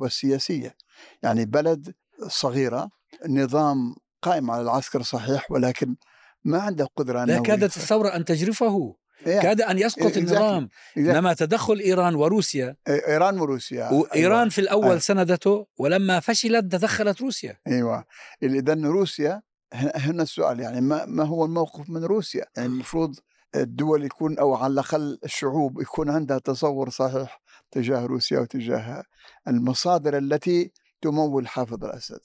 والسياسية 0.00 0.76
يعني 1.22 1.44
بلد 1.44 1.94
صغيرة 2.26 2.90
نظام 3.28 3.94
قائم 4.22 4.50
على 4.50 4.62
العسكر 4.62 5.02
صحيح 5.02 5.50
ولكن 5.50 5.96
ما 6.44 6.58
عنده 6.58 6.84
قدرة 6.96 7.24
لا 7.24 7.38
كادت 7.38 7.76
الثورة 7.76 8.08
أن 8.08 8.24
تجرفه. 8.24 8.96
كاد 9.24 9.60
أن 9.60 9.78
يسقط 9.78 10.16
النظام 10.16 10.68
انما 10.96 11.34
تدخل 11.34 11.78
إيران 11.78 12.14
وروسيا. 12.14 12.76
إيران 12.88 13.40
وروسيا. 13.40 13.90
وايران 13.92 14.38
أيوة. 14.38 14.48
في 14.48 14.60
الأول 14.60 14.84
أيوة. 14.84 14.98
سندته 14.98 15.66
ولما 15.78 16.20
فشلت 16.20 16.72
تدخلت 16.72 17.20
روسيا. 17.20 17.56
أيوه. 17.66 18.04
اذا 18.42 18.74
روسيا 18.74 19.42
هنا 19.72 20.22
السؤال 20.22 20.60
يعني 20.60 20.80
ما, 20.80 21.04
ما 21.06 21.24
هو 21.24 21.44
الموقف 21.44 21.90
من 21.90 22.04
روسيا؟ 22.04 22.44
يعني 22.56 22.68
المفروض 22.68 23.16
الدول 23.54 24.04
يكون 24.04 24.38
أو 24.38 24.54
على 24.54 24.72
الأقل 24.72 25.18
الشعوب 25.24 25.80
يكون 25.80 26.10
عندها 26.10 26.38
تصور 26.38 26.90
صحيح 26.90 27.42
تجاه 27.70 28.06
روسيا 28.06 28.38
وتجاه 28.38 29.04
المصادر 29.48 30.18
التي 30.18 30.72
تمول 31.00 31.48
حافظ 31.48 31.84
الأسد. 31.84 32.20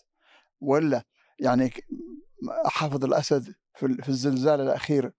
ولا 0.62 1.04
يعني 1.40 1.74
حافظ 2.66 3.06
الأسد 3.06 3.54
في 3.76 4.10
الزلزال 4.10 4.62
الأخير 4.62 5.12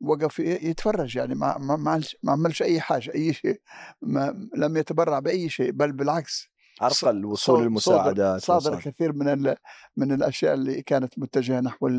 وقف 0.00 0.38
يتفرج 0.38 1.16
يعني 1.16 1.34
ما 1.34 1.58
ما 1.58 2.00
ما 2.22 2.32
عملش 2.32 2.62
أي 2.62 2.80
حاجة 2.80 3.14
أي 3.14 3.32
شيء 3.32 3.60
ما 4.02 4.48
لم 4.56 4.76
يتبرع 4.76 5.18
بأي 5.18 5.48
شيء 5.48 5.70
بل 5.70 5.92
بالعكس. 5.92 6.48
عرقل 6.80 7.24
وصول 7.24 7.62
المساعدات 7.62 8.40
صادر 8.40 8.74
الكثير 8.74 9.12
من 9.12 9.54
من 9.96 10.12
الأشياء 10.12 10.54
اللي 10.54 10.82
كانت 10.82 11.18
متجهة 11.18 11.60
نحو 11.60 11.90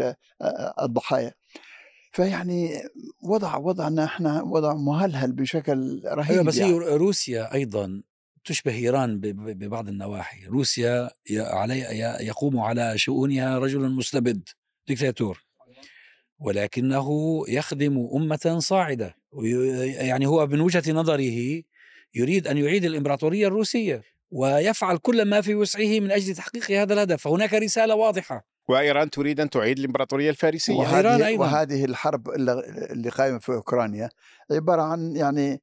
الضحايا. 0.82 1.34
فيعني 2.12 2.70
وضع 3.24 3.58
وضعنا 3.58 4.06
إحنا 4.06 4.42
وضع 4.42 4.74
مهلهل 4.74 5.32
بشكل 5.32 6.02
رهيب 6.06 6.32
أيوة 6.32 6.44
بس 6.44 6.58
يعني. 6.58 6.74
روسيا 6.74 7.54
أيضا 7.54 8.04
تشبه 8.46 8.76
إيران 8.76 9.20
ببعض 9.20 9.88
النواحي، 9.88 10.46
روسيا 10.46 11.10
علي 11.32 11.80
يقوم 12.22 12.60
على 12.60 12.98
شؤونها 12.98 13.58
رجل 13.60 13.90
مستبد 13.92 14.50
ديكتاتور. 14.88 15.49
ولكنه 16.40 17.42
يخدم 17.48 18.10
أمة 18.16 18.58
صاعدة. 18.60 19.16
يعني 19.84 20.28
هو 20.28 20.48
من 20.48 20.62
وجهة 20.62 20.92
نظره 20.92 21.62
يريد 22.16 22.48
أن 22.48 22.58
يعيد 22.58 22.86
الإمبراطورية 22.86 23.48
الروسية 23.48 24.02
ويفعل 24.32 24.98
كل 24.98 25.26
ما 25.26 25.42
في 25.42 25.56
وسعه 25.56 26.00
من 26.00 26.12
أجل 26.12 26.36
تحقيق 26.36 26.72
هذا 26.72 26.94
الهدف. 26.94 27.22
فهناك 27.22 27.54
رسالة 27.54 27.96
واضحة. 27.96 28.46
وإيران 28.68 29.10
تريد 29.10 29.40
أن 29.40 29.50
تعيد 29.50 29.80
الإمبراطورية 29.80 30.30
الفارسية. 30.30 30.76
وإيران 30.76 31.22
أيضا. 31.22 31.46
وهذه 31.46 31.86
الحرب 31.86 32.30
اللي 32.30 33.10
قائمة 33.10 33.40
في 33.40 33.52
أوكرانيا 33.54 34.10
عبارة 34.52 34.82
عن 34.82 35.16
يعني 35.16 35.62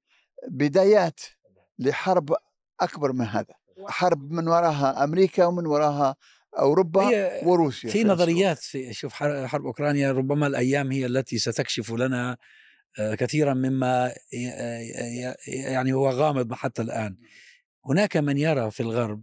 بدايات 0.48 1.20
لحرب 1.78 2.34
أكبر 2.80 3.12
من 3.12 3.24
هذا. 3.24 3.54
حرب 3.88 4.32
من 4.32 4.48
وراها 4.48 5.04
أمريكا 5.04 5.44
ومن 5.44 5.66
وراها 5.66 6.16
أوروبا 6.58 7.44
وروسيا 7.46 7.90
في 7.90 8.04
نظريات 8.04 8.58
في 8.58 8.92
شوف 8.92 9.14
حرب 9.14 9.66
أوكرانيا 9.66 10.12
ربما 10.12 10.46
الأيام 10.46 10.92
هي 10.92 11.06
التي 11.06 11.38
ستكشف 11.38 11.92
لنا 11.92 12.36
آه، 12.98 13.14
كثيرا 13.14 13.54
مما 13.54 14.12
يعني 15.46 15.92
هو 15.92 16.10
غامض 16.10 16.52
حتى 16.52 16.82
الآن. 16.82 17.16
هناك 17.86 18.16
من 18.16 18.38
يرى 18.38 18.70
في 18.70 18.80
الغرب 18.80 19.22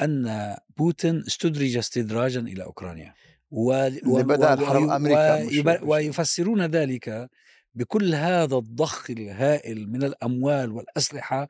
أن 0.00 0.56
بوتين 0.76 1.22
استدرج 1.26 1.76
استدراجا 1.76 2.40
إلى 2.40 2.64
أوكرانيا. 2.64 3.14
و... 3.50 3.88
و... 4.06 4.36
حرب 4.66 4.90
أمريكا 4.90 5.84
ويفسرون 5.84 6.66
ذلك 6.66 7.30
بكل 7.74 8.14
هذا 8.14 8.56
الضخ 8.56 9.10
الهائل 9.10 9.92
من 9.92 10.02
الأموال 10.02 10.72
والأسلحة 10.72 11.48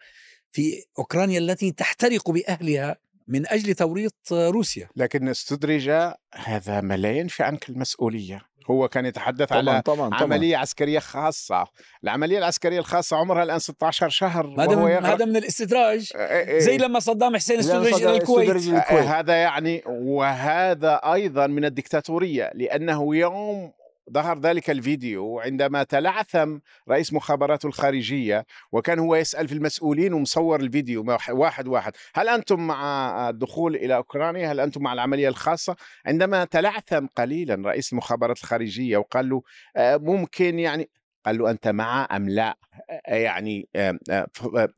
في 0.53 0.85
أوكرانيا 0.99 1.39
التي 1.39 1.73
تحترق 1.73 2.31
بأهلها 2.31 2.97
من 3.29 3.49
أجل 3.49 3.75
توريط 3.75 4.33
روسيا. 4.33 4.89
لكن 4.97 5.29
استدرج 5.29 5.91
هذا 6.35 6.81
ما 6.81 6.97
لا 6.97 7.13
ينفي 7.13 7.43
عنك 7.43 7.69
المسؤولية. 7.69 8.53
هو 8.71 8.89
كان 8.89 9.07
يتحدث 9.07 9.49
طبعًا 9.49 9.59
على 9.59 9.83
طبعًا 9.83 10.09
طبعًا 10.09 10.23
عملية 10.23 10.57
عسكرية 10.57 10.99
خاصة. 10.99 11.67
العملية 12.05 12.39
العسكرية 12.39 12.79
الخاصة 12.79 13.17
عمرها 13.17 13.43
الآن 13.43 13.59
16 13.59 14.09
شهر 14.09 14.47
هذا 14.59 14.77
من, 14.77 15.07
هذا 15.07 15.25
من 15.25 15.37
الاستدراج. 15.37 16.13
زي 16.59 16.77
لما 16.77 17.01
صدام 17.01 17.37
حسين 17.37 17.59
استدرج 17.59 17.95
إلى 17.95 18.17
الكويت. 18.17 18.51
هذا 18.91 19.35
يعني 19.35 19.83
وهذا 19.87 20.95
أيضا 20.95 21.47
من 21.47 21.65
الدكتاتورية 21.65 22.51
لأنه 22.55 23.17
يوم 23.17 23.73
ظهر 24.11 24.39
ذلك 24.39 24.71
الفيديو 24.71 25.41
عندما 25.41 25.83
تلعثم 25.83 26.59
رئيس 26.89 27.13
مخابراته 27.13 27.67
الخارجية 27.67 28.47
وكان 28.73 28.99
هو 28.99 29.15
يسأل 29.15 29.49
في 29.49 29.55
المسؤولين 29.55 30.13
ومصور 30.13 30.61
الفيديو 30.61 31.05
واحد 31.31 31.69
واحد 31.69 31.93
هل 32.15 32.29
أنتم 32.29 32.67
مع 32.67 33.29
الدخول 33.29 33.77
إلى 33.77 33.97
أوكرانيا؟ 33.97 34.53
هل 34.53 34.61
أنتم 34.61 34.83
مع 34.83 34.93
العملية 34.93 35.29
الخاصة؟ 35.29 35.77
عندما 36.07 36.45
تلعثم 36.45 37.07
قليلا 37.07 37.69
رئيس 37.69 37.93
المخابرات 37.93 38.39
الخارجية 38.39 38.97
وقال 38.97 39.29
له 39.29 39.43
آه، 39.77 39.97
ممكن 39.97 40.59
يعني 40.59 40.91
قال 41.27 41.39
له 41.39 41.51
أنت 41.51 41.69
مع 41.69 42.09
أم 42.17 42.29
لا؟ 42.29 42.59
آه، 43.07 43.15
يعني 43.15 43.69
آه، 43.77 43.99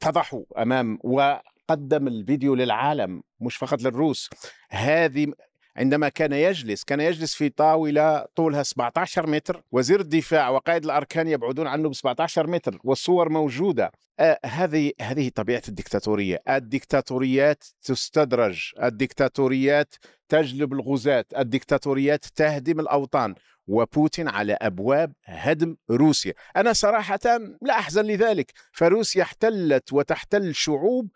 فضحوا 0.01 0.43
أمام 0.59 0.99
وقدم 1.05 2.09
الفيديو 2.09 2.55
للعالم 2.55 3.23
مش 3.41 3.57
فقط 3.57 3.83
للروس. 3.83 4.31
هذه 4.71 5.33
عندما 5.77 6.09
كان 6.09 6.33
يجلس 6.33 6.85
كان 6.85 7.01
يجلس 7.01 7.35
في 7.35 7.49
طاولة 7.49 8.27
طولها 8.37 8.63
17 8.63 9.27
متر 9.27 9.63
وزير 9.73 10.01
الدفاع 10.01 10.49
وقائد 10.49 10.85
الأركان 10.85 11.29
يبعدون 11.29 11.67
عنه 11.67 11.89
ب 11.89 11.95
17 11.95 12.47
متر 12.47 12.79
والصور 12.85 13.29
موجودة. 13.29 13.93
آه 14.21 14.39
هذه 14.47 14.93
هذه 15.01 15.29
طبيعة 15.35 15.63
الدكتاتورية. 15.69 16.43
الدكتاتوريات 16.49 17.65
تستدرج. 17.83 18.73
الدكتاتوريات 18.83 19.95
تجلب 20.29 20.73
الغزاة. 20.73 21.25
الدكتاتوريات 21.39 22.25
تهدم 22.25 22.81
الأوطان. 22.81 23.35
وبوتين 23.67 24.29
على 24.29 24.53
أبواب 24.53 25.13
هدم 25.25 25.77
روسيا، 25.91 26.33
أنا 26.57 26.73
صراحة 26.73 27.19
لا 27.63 27.79
أحزن 27.79 28.03
لذلك، 28.03 28.53
فروسيا 28.73 29.23
احتلت 29.23 29.93
وتحتل 29.93 30.55
شعوب 30.55 31.11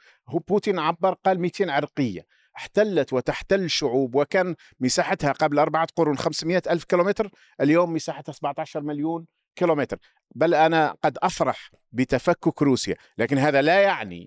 بوتين 0.48 0.78
عبر 0.78 1.12
قال 1.12 1.40
200 1.40 1.70
عرقية، 1.70 2.22
احتلت 2.58 3.12
وتحتل 3.12 3.70
شعوب 3.70 4.14
وكان 4.14 4.54
مساحتها 4.80 5.32
قبل 5.32 5.58
أربعة 5.58 5.88
قرون 5.96 6.18
500 6.18 6.62
ألف 6.70 6.84
كيلومتر 6.84 7.30
اليوم 7.60 7.92
مساحتها 7.92 8.32
17 8.32 8.82
مليون 8.82 9.26
كيلومتر. 9.56 9.98
بل 10.34 10.54
أنا 10.54 10.94
قد 11.02 11.18
أفرح 11.22 11.70
بتفكك 11.92 12.62
روسيا 12.62 12.96
لكن 13.18 13.38
هذا 13.38 13.62
لا 13.62 13.80
يعني 13.80 14.26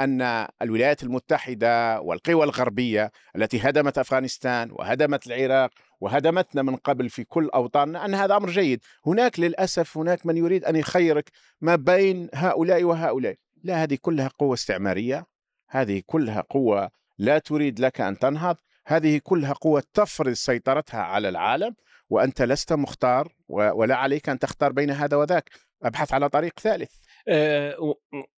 أن 0.00 0.46
الولايات 0.62 1.02
المتحدة 1.02 2.00
والقوى 2.00 2.44
الغربية 2.44 3.10
التي 3.36 3.60
هدمت 3.60 3.98
أفغانستان 3.98 4.70
وهدمت 4.72 5.26
العراق 5.26 5.70
وهدمتنا 6.00 6.62
من 6.62 6.76
قبل 6.76 7.10
في 7.10 7.24
كل 7.24 7.50
أوطاننا 7.54 8.04
أن 8.04 8.14
هذا 8.14 8.36
أمر 8.36 8.50
جيد. 8.50 8.80
هناك 9.06 9.40
للأسف 9.40 9.98
هناك 9.98 10.26
من 10.26 10.36
يريد 10.36 10.64
أن 10.64 10.76
يخيرك 10.76 11.30
ما 11.60 11.76
بين 11.76 12.28
هؤلاء 12.34 12.84
وهؤلاء. 12.84 13.36
لا 13.64 13.82
هذه 13.82 13.98
كلها 14.00 14.30
قوة 14.38 14.54
استعمارية 14.54 15.26
هذه 15.68 16.02
كلها 16.06 16.40
قوة 16.40 16.99
لا 17.20 17.38
تريد 17.38 17.80
لك 17.80 18.00
أن 18.00 18.18
تنهض. 18.18 18.56
هذه 18.86 19.20
كلها 19.22 19.52
قوة 19.52 19.82
تفرض 19.94 20.32
سيطرتها 20.32 21.00
على 21.00 21.28
العالم 21.28 21.74
وأنت 22.08 22.42
لست 22.42 22.72
مختار 22.72 23.32
ولا 23.48 23.96
عليك 23.96 24.28
أن 24.28 24.38
تختار 24.38 24.72
بين 24.72 24.90
هذا 24.90 25.16
وذاك. 25.16 25.50
أبحث 25.82 26.14
على 26.14 26.28
طريق 26.28 26.60
ثالث. 26.60 26.92
أه 27.28 27.76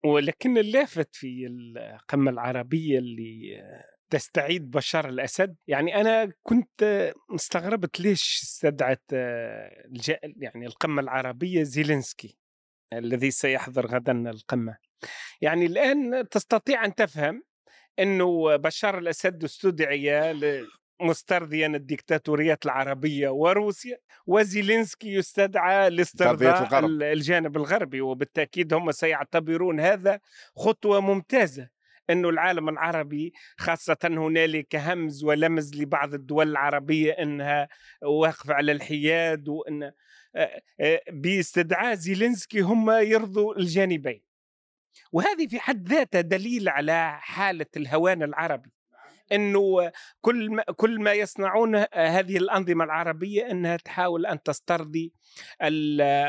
ولكن 0.05 0.59
اللافت 0.59 1.09
في 1.13 1.47
القمة 1.47 2.31
العربية 2.31 2.99
اللي 2.99 3.63
تستعيد 4.11 4.71
بشار 4.71 5.09
الأسد 5.09 5.57
يعني 5.67 6.01
أنا 6.01 6.33
كنت 6.43 7.13
استغربت 7.35 8.01
ليش 8.01 8.41
استدعت 8.43 9.03
آه، 9.13 9.71
يعني 10.37 10.67
القمة 10.67 11.03
العربية 11.03 11.63
زيلينسكي 11.63 12.39
الذي 12.93 13.31
سيحضر 13.31 13.87
غدا 13.87 14.31
القمة. 14.31 14.77
يعني 15.41 15.67
الآن 15.67 16.29
تستطيع 16.31 16.85
أن 16.85 16.95
تفهم 16.95 17.43
إنه 17.99 18.57
بشار 18.57 18.99
الأسد 18.99 19.45
استدعي 19.45 20.35
مسترضيا 21.01 21.67
الدكتاتوريات 21.67 22.65
العربية 22.65 23.29
وروسيا 23.29 23.99
وزيلينسكي 24.27 25.15
يستدعى 25.15 25.91
لاسترضاء 25.91 26.87
الجانب 27.13 27.57
الغربي 27.57 28.01
وبالتأكيد 28.01 28.75
هم 28.75 28.91
سيعتبرون 28.91 29.81
هذا 29.81 30.21
خطوة 30.57 31.01
ممتازة 31.01 31.69
أنه 32.11 32.29
العالم 32.29 32.69
العربي 32.69 33.33
خاصة 33.59 33.97
هنالك 34.05 34.77
همز 34.77 35.25
ولمز 35.25 35.75
لبعض 35.75 36.15
الدول 36.15 36.49
العربية 36.49 37.13
أنها 37.13 37.69
واقفة 38.03 38.55
على 38.55 38.73
الحياد 38.73 39.49
وأن 39.49 39.93
باستدعاء 41.13 41.95
زيلينسكي 41.95 42.61
هم 42.61 42.91
يرضوا 42.91 43.59
الجانبين. 43.59 44.32
وهذه 45.13 45.47
في 45.47 45.61
حد 45.61 45.89
ذاتها 45.89 46.21
دليل 46.21 46.69
على 46.69 47.19
حالة 47.21 47.67
الهوان 47.77 48.23
العربي 48.23 48.71
إنه 49.33 49.93
كل 50.21 50.51
ما 50.51 50.63
كل 50.63 51.01
ما 51.01 51.13
يصنعون 51.13 51.77
هذه 51.95 52.37
الأنظمة 52.37 52.85
العربية 52.85 53.51
إنها 53.51 53.77
تحاول 53.77 54.27
أن 54.27 54.43
تسترضي 54.43 55.13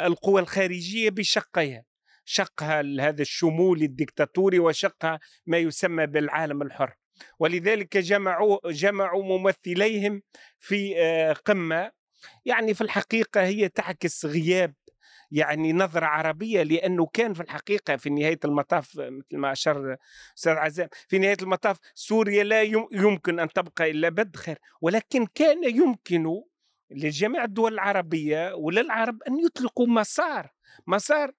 القوى 0.05 0.41
الخارجية 0.41 1.09
بشقيها 1.09 1.83
شقها 2.25 2.81
هذا 2.81 3.21
الشمول 3.21 3.81
الدكتاتوري 3.81 4.59
وشقها 4.59 5.19
ما 5.45 5.57
يسمى 5.57 6.07
بالعالم 6.07 6.61
الحر. 6.61 6.95
ولذلك 7.39 7.97
جمعوا 7.97 8.71
جمعوا 8.71 9.23
ممثليهم 9.23 10.21
في 10.59 10.93
آه، 10.97 11.33
قمة 11.33 11.91
يعني 12.45 12.73
في 12.73 12.81
الحقيقة 12.81 13.43
هي 13.43 13.69
تعكس 13.69 14.25
غياب 14.25 14.73
يعني 15.33 15.73
نظرة 15.73 16.05
عربية 16.05 16.63
لأنه 16.63 17.05
كان 17.05 17.33
في 17.33 17.41
الحقيقة 17.41 17.95
في 17.95 18.09
نهاية 18.09 18.39
المطاف 18.45 18.97
مثل 18.97 19.37
ما 19.37 19.51
أشار 19.51 19.97
أستاذ 20.37 20.51
عزام 20.53 20.87
في 21.07 21.17
نهاية 21.19 21.37
المطاف 21.41 21.77
سوريا 21.95 22.43
لا 22.43 22.61
يمكن 22.91 23.39
أن 23.39 23.49
تبقى 23.49 23.91
إلا 23.91 24.09
بد 24.09 24.35
خير 24.35 24.57
ولكن 24.81 25.25
كان 25.35 25.63
يمكن 25.63 26.41
لجميع 26.91 27.43
الدول 27.43 27.73
العربية 27.73 28.53
وللعرب 28.53 29.23
أن 29.23 29.39
يطلقوا 29.39 29.87
مسار 29.87 30.51
مسار 30.87 31.31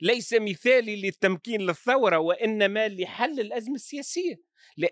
ليس 0.00 0.34
مثالي 0.34 1.02
للتمكين 1.02 1.60
للثورة 1.60 2.18
وإنما 2.18 2.88
لحل 2.88 3.40
الأزمة 3.40 3.74
السياسية. 3.74 4.45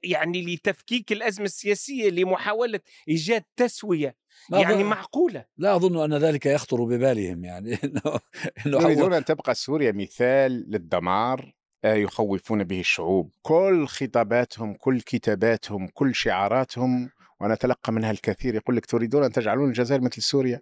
يعني 0.05 0.55
لتفكيك 0.55 1.13
الأزمة 1.13 1.45
السياسية 1.45 2.11
لمحاولة 2.11 2.81
إيجاد 3.09 3.45
تسوية 3.57 4.17
يعني 4.53 4.85
معقولة. 4.85 5.45
لا 5.57 5.77
أظن 5.77 6.05
أن 6.05 6.19
ذلك 6.19 6.47
يخطر 6.47 6.85
ببالهم 6.85 7.45
يعني. 7.45 7.75
إنه 7.85 8.21
إنه 8.67 8.83
يريدون 8.83 9.13
أن 9.13 9.25
تبقى 9.25 9.55
سوريا 9.55 9.93
مثال 9.93 10.71
للدمار 10.71 11.55
آه، 11.85 11.95
يخوفون 11.95 12.65
به 12.65 12.81
الشعوب. 12.81 13.33
كل 13.43 13.87
خطاباتهم 13.87 14.75
كل 14.75 15.01
كتاباتهم 15.01 15.89
كل 15.89 16.15
شعاراتهم 16.15 17.11
وأنا 17.41 17.55
أتلقى 17.55 17.93
منها 17.93 18.11
الكثير 18.11 18.55
يقول 18.55 18.77
لك 18.77 18.87
تريدون 18.87 19.25
أن 19.25 19.33
تجعلون 19.33 19.69
الجزائر 19.69 20.01
مثل 20.01 20.23
سوريا؟ 20.23 20.61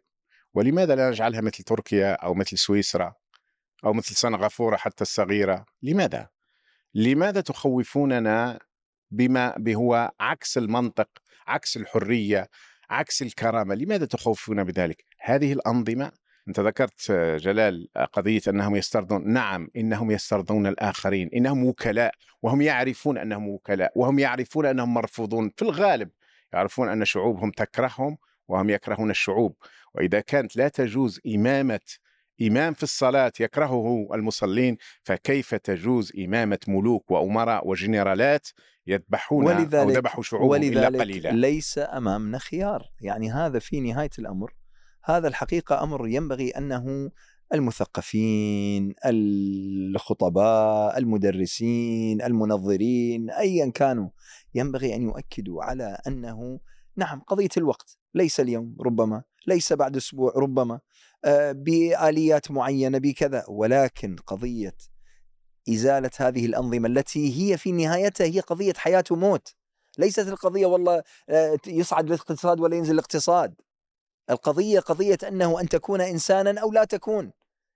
ولماذا 0.55 0.95
لا 0.95 1.11
نجعلها 1.11 1.41
مثل 1.41 1.65
تركيا 1.65 2.13
أو 2.13 2.35
مثل 2.35 2.59
سويسرا 2.59 3.15
أو 3.85 3.93
مثل 3.93 4.15
سنغافورة 4.15 4.77
حتى 4.77 5.03
الصغيرة؟ 5.03 5.65
لماذا؟ 5.83 6.29
لماذا 6.95 7.41
تخوفوننا 7.41 8.59
بما 9.13 9.55
هو 9.69 10.13
عكس 10.21 10.59
المنطق 10.59 11.09
عكس 11.47 11.77
الحرية 11.77 12.49
عكس 12.91 13.23
الكرامة 13.23 13.75
لماذا 13.75 14.07
تخوفون 14.07 14.65
بذلك؟ 14.65 15.05
هذه 15.21 15.53
الأنظمة 15.53 16.13
أنت 16.49 16.61
ذكرت 16.61 17.13
جلال 17.41 17.89
قضية 18.13 18.41
أنهم 18.49 18.77
يسترضون 18.77 19.33
نعم 19.33 19.69
إنهم 19.77 20.11
يسترضون 20.11 20.67
الآخرين 20.67 21.31
إنهم 21.35 21.65
وكلاء 21.65 22.15
وهم 22.43 22.63
يعرفون 22.63 23.19
أنهم 23.19 23.49
وكلاء 23.49 23.93
وهم 23.97 24.19
يعرفون 24.19 24.67
أنهم 24.67 24.95
مرفوضون 24.95 25.51
في 25.57 25.63
الغالب 25.63 26.11
يعرفون 26.53 26.89
أن 26.89 27.05
شعوبهم 27.05 27.51
تكرههم 27.51 28.19
وهم 28.49 28.71
يكرهون 28.71 29.11
الشعوب 29.11 29.57
وإذا 29.95 30.21
كانت 30.21 30.57
لا 30.57 30.69
تجوز 30.69 31.21
إمامة 31.27 31.81
إمام 32.43 32.75
في 32.75 32.83
الصلاة 32.83 33.33
يكرهه 33.41 34.09
المصلين 34.15 34.77
فكيف 35.03 35.55
تجوز 35.55 36.13
إمامة 36.19 36.59
ملوك 36.69 37.11
وأمراء 37.11 37.69
وجنرالات 37.69 38.49
يذبحون 38.87 39.45
ولذلك 39.45 39.75
أو 39.75 39.91
ذبحوا 39.91 40.23
شعوبهم 40.23 40.63
إلا 40.63 40.87
قليلا؟ 40.87 41.29
ليس 41.29 41.79
أمامنا 41.79 42.39
خيار. 42.39 42.83
يعني 43.01 43.31
هذا 43.33 43.59
في 43.59 43.81
نهاية 43.81 44.11
الأمر. 44.19 44.55
هذا 45.05 45.29
الحقيقة 45.29 45.83
أمر 45.83 46.09
ينبغي 46.09 46.51
أنه 46.51 47.11
المثقفين 47.55 48.95
الخطباء 49.07 50.99
المدرسين 50.99 52.23
المنظرين 52.23 53.31
أيا 53.31 53.71
كانوا 53.71 54.09
ينبغي 54.55 54.95
أن 54.95 55.03
يؤكدوا 55.03 55.65
على 55.65 55.99
أنه 56.07 56.61
نعم 56.97 57.21
قضية 57.21 57.49
الوقت 57.57 57.99
ليس 58.15 58.41
اليوم 58.41 58.77
ربما 58.81 59.23
ليس 59.47 59.73
بعد 59.73 59.97
أسبوع 59.97 60.33
ربما 60.37 60.81
آه، 61.25 61.53
بآليات 61.53 62.51
معينة 62.51 62.99
بكذا. 62.99 63.45
ولكن 63.49 64.17
قضية 64.27 64.77
إزالة 65.69 66.11
هذه 66.17 66.47
الأنظمة 66.47 66.89
التي 66.89 67.53
هي 67.53 67.59
في 67.59 67.73
نهايتها 67.73 68.27
هي 68.27 68.41
قضية 68.41 68.73
حياة 68.77 69.05
وموت. 69.11 69.55
ليست 69.99 70.29
القضية 70.29 70.67
والله 70.67 71.03
آه، 71.29 71.59
يصعد 71.67 72.07
الاقتصاد 72.07 72.61
ولا 72.61 72.77
ينزل 72.77 72.95
الاقتصاد. 72.95 73.55
القضية 74.31 74.81
قضية 74.81 75.19
أنه 75.29 75.61
أن 75.61 75.69
تكون 75.69 76.01
إنسانا 76.01 76.61
أو 76.61 76.73
لا 76.73 76.85
تكون. 76.85 77.33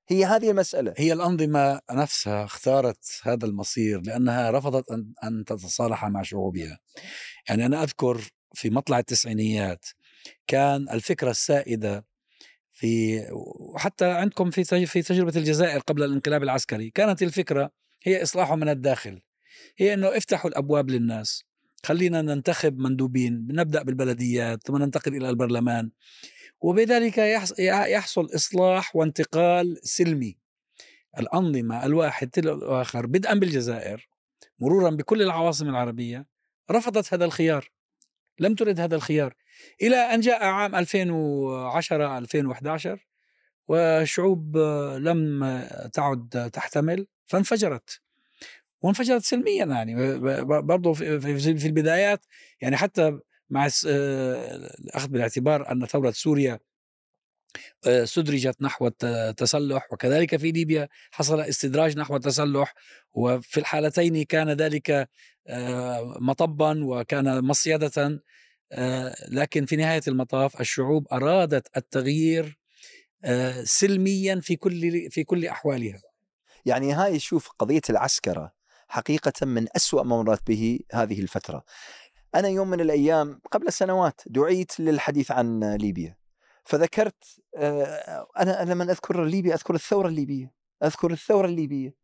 هي 0.09 0.25
هذه 0.25 0.51
المسألة. 0.51 0.95
هي 0.97 1.13
الأنظمة 1.13 1.81
نفسها 1.91 2.45
اختارت 2.45 3.21
هذا 3.23 3.47
المصير 3.47 4.01
لأنها 4.01 4.51
رفضت 4.51 4.91
أن, 4.91 5.13
أن 5.25 5.45
تتصالح 5.45 6.05
مع 6.05 6.23
شعوبها. 6.23 6.79
يعني 7.49 7.67
أنا 7.67 7.83
أذكر 7.83 8.21
في 8.55 8.71
مطلع 8.71 8.99
التسعينيات 8.99 9.85
كان 10.47 10.89
الفكرة 10.89 11.31
السائدة 11.31 12.05
في 12.73 13.21
وحتى 13.59 14.05
عندكم 14.05 14.51
في 14.51 14.87
في 14.87 15.03
تجربة 15.03 15.33
الجزائر 15.37 15.81
قبل 15.81 16.03
الانقلاب 16.03 16.43
العسكري 16.43 16.91
كانت 16.91 17.23
الفكرة 17.23 17.71
هي 18.03 18.23
إصلاحه 18.23 18.57
من 18.57 18.69
الداخل 18.69 19.23
هي 19.79 19.95
أنه 19.95 20.17
افتحوا 20.17 20.51
الأبواب 20.51 20.91
للناس 20.91 21.45
خلينا 21.87 22.23
ننتخب 22.23 22.79
مندوبين 22.79 23.47
نبدأ 23.51 23.83
بالبلديات 23.83 24.67
ثم 24.67 24.77
ننتقل 24.77 25.17
إلى 25.17 25.31
البرلمان. 25.31 25.91
وبذلك 26.61 27.19
يحصل 27.59 28.29
إصلاح 28.35 28.97
وانتقال 28.97 29.79
سلمي. 29.83 30.39
الأنظمة 31.19 31.87
الواحد 31.87 32.31
تلو 32.31 32.55
الآخر 32.55 33.07
بدءا 33.07 33.35
بالجزائر 33.35 34.09
مرورا 34.59 34.91
بكل 34.91 35.23
العواصم 35.23 35.69
العربية 35.69 36.27
رفضت 36.71 37.15
هذا 37.15 37.25
الخيار. 37.25 37.71
لم 38.41 38.55
ترد 38.55 38.81
هذا 38.81 38.97
الخيار. 38.97 39.35
إلى 39.83 39.97
أن 39.97 40.21
جاء 40.21 40.45
عام 40.45 40.75
2010 40.75 42.19
2011 42.19 43.07
والشعوب 43.69 44.57
لم 44.99 45.45
تعد 45.93 46.51
تحتمل 46.53 47.07
فانفجرت. 47.27 48.01
وانفجرت 48.83 49.23
سلميا 49.23 49.65
يعني 49.65 50.19
برضه 50.45 50.93
في 50.93 51.67
البدايات 51.67 52.27
يعني 52.61 52.77
حتى 52.77 53.19
مع 53.51 53.69
الأخذ 53.85 55.09
بالاعتبار 55.09 55.73
أن 55.73 55.87
ثورة 55.87 56.11
سوريا 56.11 56.59
سدرجت 58.05 58.63
نحو 58.63 58.91
التسلح 59.03 59.93
وكذلك 59.93 60.37
في 60.37 60.53
ليبيا 60.53 60.89
حصل 61.11 61.41
استدراج 61.41 61.99
نحو 61.99 62.17
التسلح 62.17 62.75
وفي 63.13 63.61
الحالتين 63.61 64.23
كان 64.23 64.51
ذلك 64.51 65.09
مطبا 66.21 66.85
وكان 66.85 67.45
مصيدة 67.45 68.21
لكن 69.29 69.67
في 69.67 69.77
نهاية 69.77 70.03
المطاف 70.09 70.61
الشعوب 70.61 71.07
أرادت 71.13 71.77
التغيير 71.77 72.59
سلميا 73.65 74.41
في 74.41 74.57
كل 74.57 75.11
في 75.11 75.25
كل 75.25 75.47
أحوالها. 75.47 76.01
يعني 76.65 76.93
هاي 76.93 77.19
شوف 77.19 77.49
قضية 77.59 77.81
العسكرة 77.91 78.53
حقيقه 78.89 79.47
من 79.47 79.67
أسوأ 79.77 80.03
ما 80.03 80.23
مرت 80.23 80.47
به 80.47 80.81
هذه 80.93 81.21
الفترة. 81.21 81.65
أنا 82.35 82.49
يوم 82.49 82.71
من 82.71 82.81
الأيام 82.81 83.41
قبل 83.53 83.73
سنوات 83.73 84.21
دعيت 84.27 84.81
للحديث 84.81 85.31
عن 85.31 85.75
ليبيا. 85.75 86.17
فذكرت 86.65 87.25
أنا 88.39 88.65
لما 88.65 88.85
أذكر 88.85 89.25
ليبيا 89.25 89.55
أذكر 89.55 89.75
الثورة 89.75 90.09
الليبية 90.09 90.53
أذكر 90.85 91.11
الثورة 91.11 91.47
الليبية. 91.47 91.95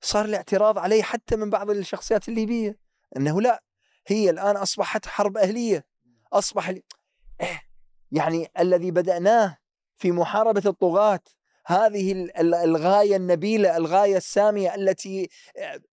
صار 0.00 0.24
الاعتراض 0.24 0.78
علي 0.78 1.02
حتى 1.02 1.36
من 1.36 1.50
بعض 1.50 1.70
الشخصيات 1.70 2.28
الليبية 2.28 2.78
إنه 3.16 3.40
لا 3.40 3.62
هي 4.06 4.30
الآن 4.30 4.56
أصبحت 4.56 5.06
حرب 5.06 5.36
أهلية. 5.36 5.84
أصبح 6.32 6.68
إيه 6.68 6.82
يعني 8.12 8.48
الذي 8.58 8.90
بدأناه 8.90 9.58
في 9.96 10.12
محاربة 10.12 10.62
الطغاة. 10.66 11.20
هذه 11.66 12.28
الغاية 12.40 13.16
النبيلة 13.16 13.76
الغاية 13.76 14.16
السامية 14.16 14.74
التي 14.74 15.28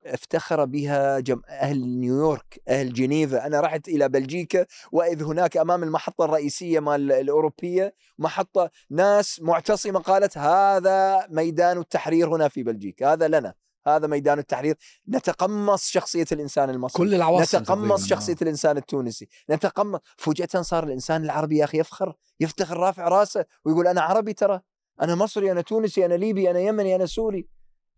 افتخر 0.05 0.65
بها 0.65 1.19
جم... 1.19 1.41
أهل 1.49 1.87
نيويورك 1.87 2.61
أهل 2.67 2.93
جنيفا. 2.93 3.45
أنا 3.45 3.61
رحت 3.61 3.87
إلى 3.87 4.09
بلجيكا 4.09 4.65
وإذ 4.91 5.23
هناك 5.23 5.57
أمام 5.57 5.83
المحطة 5.83 6.25
الرئيسية 6.25 6.79
مال 6.79 7.11
الأوروبية 7.11 7.93
محطة 8.17 8.71
ناس 8.89 9.39
معتصمة 9.41 9.99
قالت 9.99 10.37
هذا 10.37 11.27
ميدان 11.29 11.77
التحرير 11.77 12.35
هنا 12.35 12.47
في 12.47 12.63
بلجيكا 12.63 13.13
هذا 13.13 13.27
لنا. 13.27 13.53
هذا 13.87 14.07
ميدان 14.07 14.39
التحرير. 14.39 14.75
نتقمص 15.09 15.87
شخصية 15.87 16.25
الإنسان 16.31 16.69
المصري. 16.69 17.05
كل 17.05 17.15
العواصم 17.15 17.57
نتقمص 17.57 18.07
شخصية 18.07 18.37
الإنسان 18.41 18.77
التونسي. 18.77 19.27
نتقمص 19.49 19.99
فجأة 20.17 20.61
صار 20.61 20.83
الإنسان 20.83 21.23
العربي 21.23 21.57
يا 21.57 21.63
أخي 21.63 21.79
يفخر 21.79 22.15
يفتخر 22.39 22.77
رافع 22.77 23.07
راسه 23.07 23.45
ويقول 23.65 23.87
أنا 23.87 24.01
عربي 24.01 24.33
ترى 24.33 24.61
أنا 25.01 25.15
مصري 25.15 25.51
أنا 25.51 25.61
تونسي 25.61 26.05
أنا 26.05 26.13
ليبي 26.13 26.51
أنا 26.51 26.59
يمني 26.59 26.95
أنا 26.95 27.05
سوري. 27.05 27.49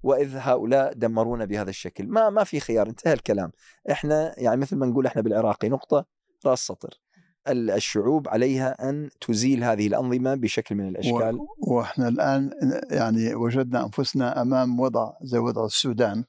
وإذ 0.04 0.38
هؤلاء 0.38 0.94
دمرونا 0.94 1.46
بهذا 1.46 1.70
الشكل. 1.70 2.08
ما 2.08 2.30
ما 2.30 2.44
في 2.44 2.60
خيار 2.60 2.88
انتهى 2.88 3.14
الكلام. 3.14 3.52
إحنا 3.92 4.40
يعني 4.40 4.62
مثل 4.62 4.76
ما 4.76 4.86
نقول 4.86 5.06
إحنا 5.06 5.22
بالعراقي 5.22 5.70
نقطة 5.70 6.06
راس 6.46 6.60
سطر. 6.60 7.00
الشعوب 7.48 8.28
عليها 8.28 8.90
أن 8.90 9.10
تزيل 9.22 9.64
هذه 9.64 9.88
الأنظمة 9.88 10.36
بشكل 10.36 10.76
من 10.76 10.88
الأشكال. 10.88 11.36
و... 11.36 11.48
وإحنا 11.68 12.08
الآن 12.08 12.52
يعني 12.92 13.36
وجدنا 13.36 13.86
أنفسنا 13.86 14.42
أمام 14.42 14.80
وضع 14.80 15.14
زي 15.22 15.38
وضع 15.38 15.66
السودان 15.66 16.26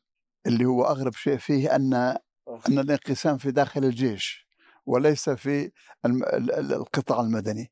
اللي 0.46 0.64
هو 0.64 0.84
أغرب 0.84 1.12
شيء 1.14 1.36
فيه 1.36 1.76
أن 1.76 1.94
أن 2.68 2.78
الانقسام 2.78 3.38
في 3.38 3.50
داخل 3.50 3.84
الجيش 3.84 4.46
وليس 4.86 5.30
في 5.30 5.70
القطاع 6.04 7.20
المدني. 7.20 7.70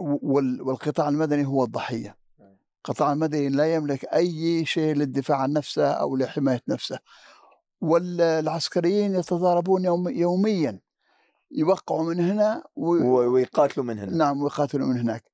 والقطاع 0.00 1.08
المدني 1.08 1.46
هو 1.46 1.64
الضحية. 1.64 2.16
القطاع 2.76 3.12
المدني 3.12 3.48
لا 3.48 3.74
يملك 3.74 4.04
أي 4.04 4.64
شيء 4.64 4.94
للدفاع 4.94 5.38
عن 5.38 5.52
نفسه 5.52 5.86
أو 5.90 6.16
لحماية 6.16 6.62
نفسه. 6.68 6.98
والعسكريين 7.80 9.14
يتضاربون 9.14 9.84
يوم 9.84 10.08
يوميا. 10.08 10.80
يوقعوا 11.50 12.02
من 12.02 12.20
هنا 12.20 12.64
ويقاتلوا 12.76 13.86
من 13.86 13.98
هنا 13.98 14.16
نعم 14.16 14.42
ويقاتلوا 14.42 14.86
من 14.86 15.00
هناك 15.00 15.24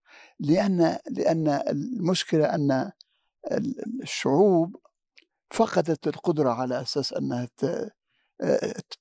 لأن 0.41 0.99
لأن 1.11 1.49
المشكلة 1.49 2.55
أن 2.55 2.91
الشعوب 4.03 4.77
فقدت 5.51 6.09
القدرة 6.09 6.51
على 6.51 6.81
أساس 6.81 7.13
أنها 7.13 7.49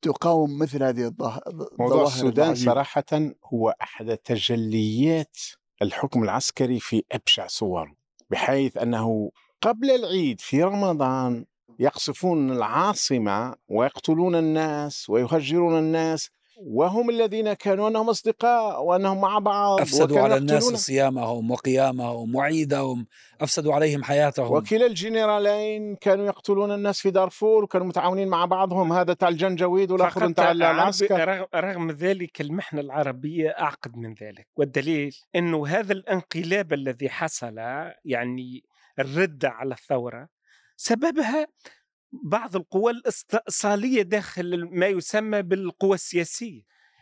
تقاوم 0.02 0.60
مثل 0.60 0.84
هذه 0.84 1.06
الظاهرة 1.06 1.70
موضوع 1.80 2.04
السودان 2.04 2.46
العجيب. 2.46 2.66
صراحة 2.66 3.06
هو 3.54 3.76
أحد 3.82 4.18
تجليات 4.18 5.38
الحكم 5.82 6.24
العسكري 6.24 6.80
في 6.80 7.04
أبشع 7.12 7.48
صوره 7.48 7.96
بحيث 8.30 8.78
أنه 8.78 9.32
قبل 9.62 9.92
العيد 9.92 10.42
في 10.42 10.64
رمضان 10.64 11.46
يقصفون 11.80 12.52
العاصمة 12.52 13.56
ويقتلون 13.68 14.36
الناس 14.36 15.10
ويهجرون 15.10 15.80
الناس 15.80 16.30
وهم 16.58 17.10
الذين 17.10 17.54
كانوا 17.54 17.90
أنهم 17.90 18.10
أصدقاء 18.10 18.84
وأنهم 18.84 19.22
مع 19.22 19.40
بعض 19.40 19.82
أفسدوا 19.82 20.20
على 20.20 20.38
الناس 20.38 20.64
صيامهم 20.64 21.52
وقيامهم 21.52 22.36
وعيدهم 22.36 23.08
أفسدوا 23.42 23.74
عليهم 23.74 24.04
حياتهم. 24.04 24.52
وكلا 24.52 24.86
الجنرالين 24.86 25.96
كانوا 25.96 26.26
يقتلون 26.26 26.72
الناس 26.72 27.00
في 27.00 27.12
دارفور 27.12 27.64
وكانوا 27.64 27.88
متعاونين 27.88 28.28
مع 28.28 28.46
بعضهم. 28.46 28.94
هذا 28.94 29.14
تاع 29.14 29.30
الجنجويد 29.30 29.92
والاخر 29.92 30.32
تاع 30.32 30.52
العسكر 30.52 31.48
رغم 31.56 31.92
ذلك 31.92 32.42
المحنة 32.42 32.82
العربية 32.82 33.50
أعقد 33.50 33.98
من 33.98 34.14
ذلك. 34.14 34.48
والدليل 34.58 35.16
إنه 35.36 35.68
هذا 35.68 35.94
الانقلاب 35.94 36.74
الذي 36.74 37.10
حصل 37.10 37.58
يعني 38.06 38.64
الرده 39.00 39.50
على 39.50 39.74
الثورة 39.74 40.28
سببها 40.78 41.48
بعض 42.24 42.56
القوى 42.56 42.92
الإستئصالية 42.92 44.02
داخل 44.02 44.70
ما 44.72 44.88
يسمى 44.88 45.42
بالقوى 45.42 45.96
السياسية 45.96 46.62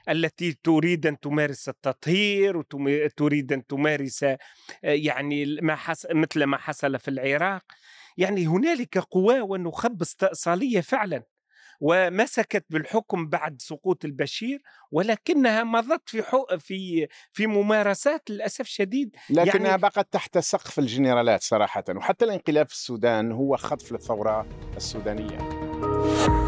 التي 0.09 0.57
تريد 0.63 1.07
أن 1.07 1.19
تمارس 1.19 1.69
التطهير 1.69 2.57
وتريد 2.57 3.53
أن 3.53 3.67
تمارس 3.67 4.23
آه، 4.23 4.37
يعني 4.83 5.45
ما 5.61 5.75
حصل 5.75 6.07
مثل 6.13 6.43
ما 6.43 6.57
حصل 6.57 6.99
في 6.99 7.07
العراق. 7.07 7.63
يعني 8.17 8.47
هنالك 8.47 8.97
قوى 8.97 9.39
ونخب 9.41 10.01
استئصالية 10.01 10.81
فعلا. 10.81 11.23
ومسكت 11.85 12.65
بالحكم 12.69 13.27
بعد 13.27 13.61
سقوط 13.61 14.05
البشير 14.05 14.61
ولكنها 14.91 15.63
مضت 15.63 16.09
في 16.09 16.23
في 16.59 17.07
في 17.31 17.47
ممارسات 17.47 18.29
للأسف 18.29 18.61
الشديد 18.61 19.15
لكنها 19.29 19.67
يعني 19.67 19.81
بقت 19.81 20.13
تحت 20.13 20.37
سقف 20.37 20.79
الجنرالات 20.79 21.43
صراحة 21.43 21.83
وحتى 21.89 22.25
الانقلاب 22.25 22.67
في 22.67 22.73
السودان 22.73 23.31
هو 23.31 23.57
خطف 23.57 23.91
للثورة 23.91 24.47
السودانية. 24.77 26.42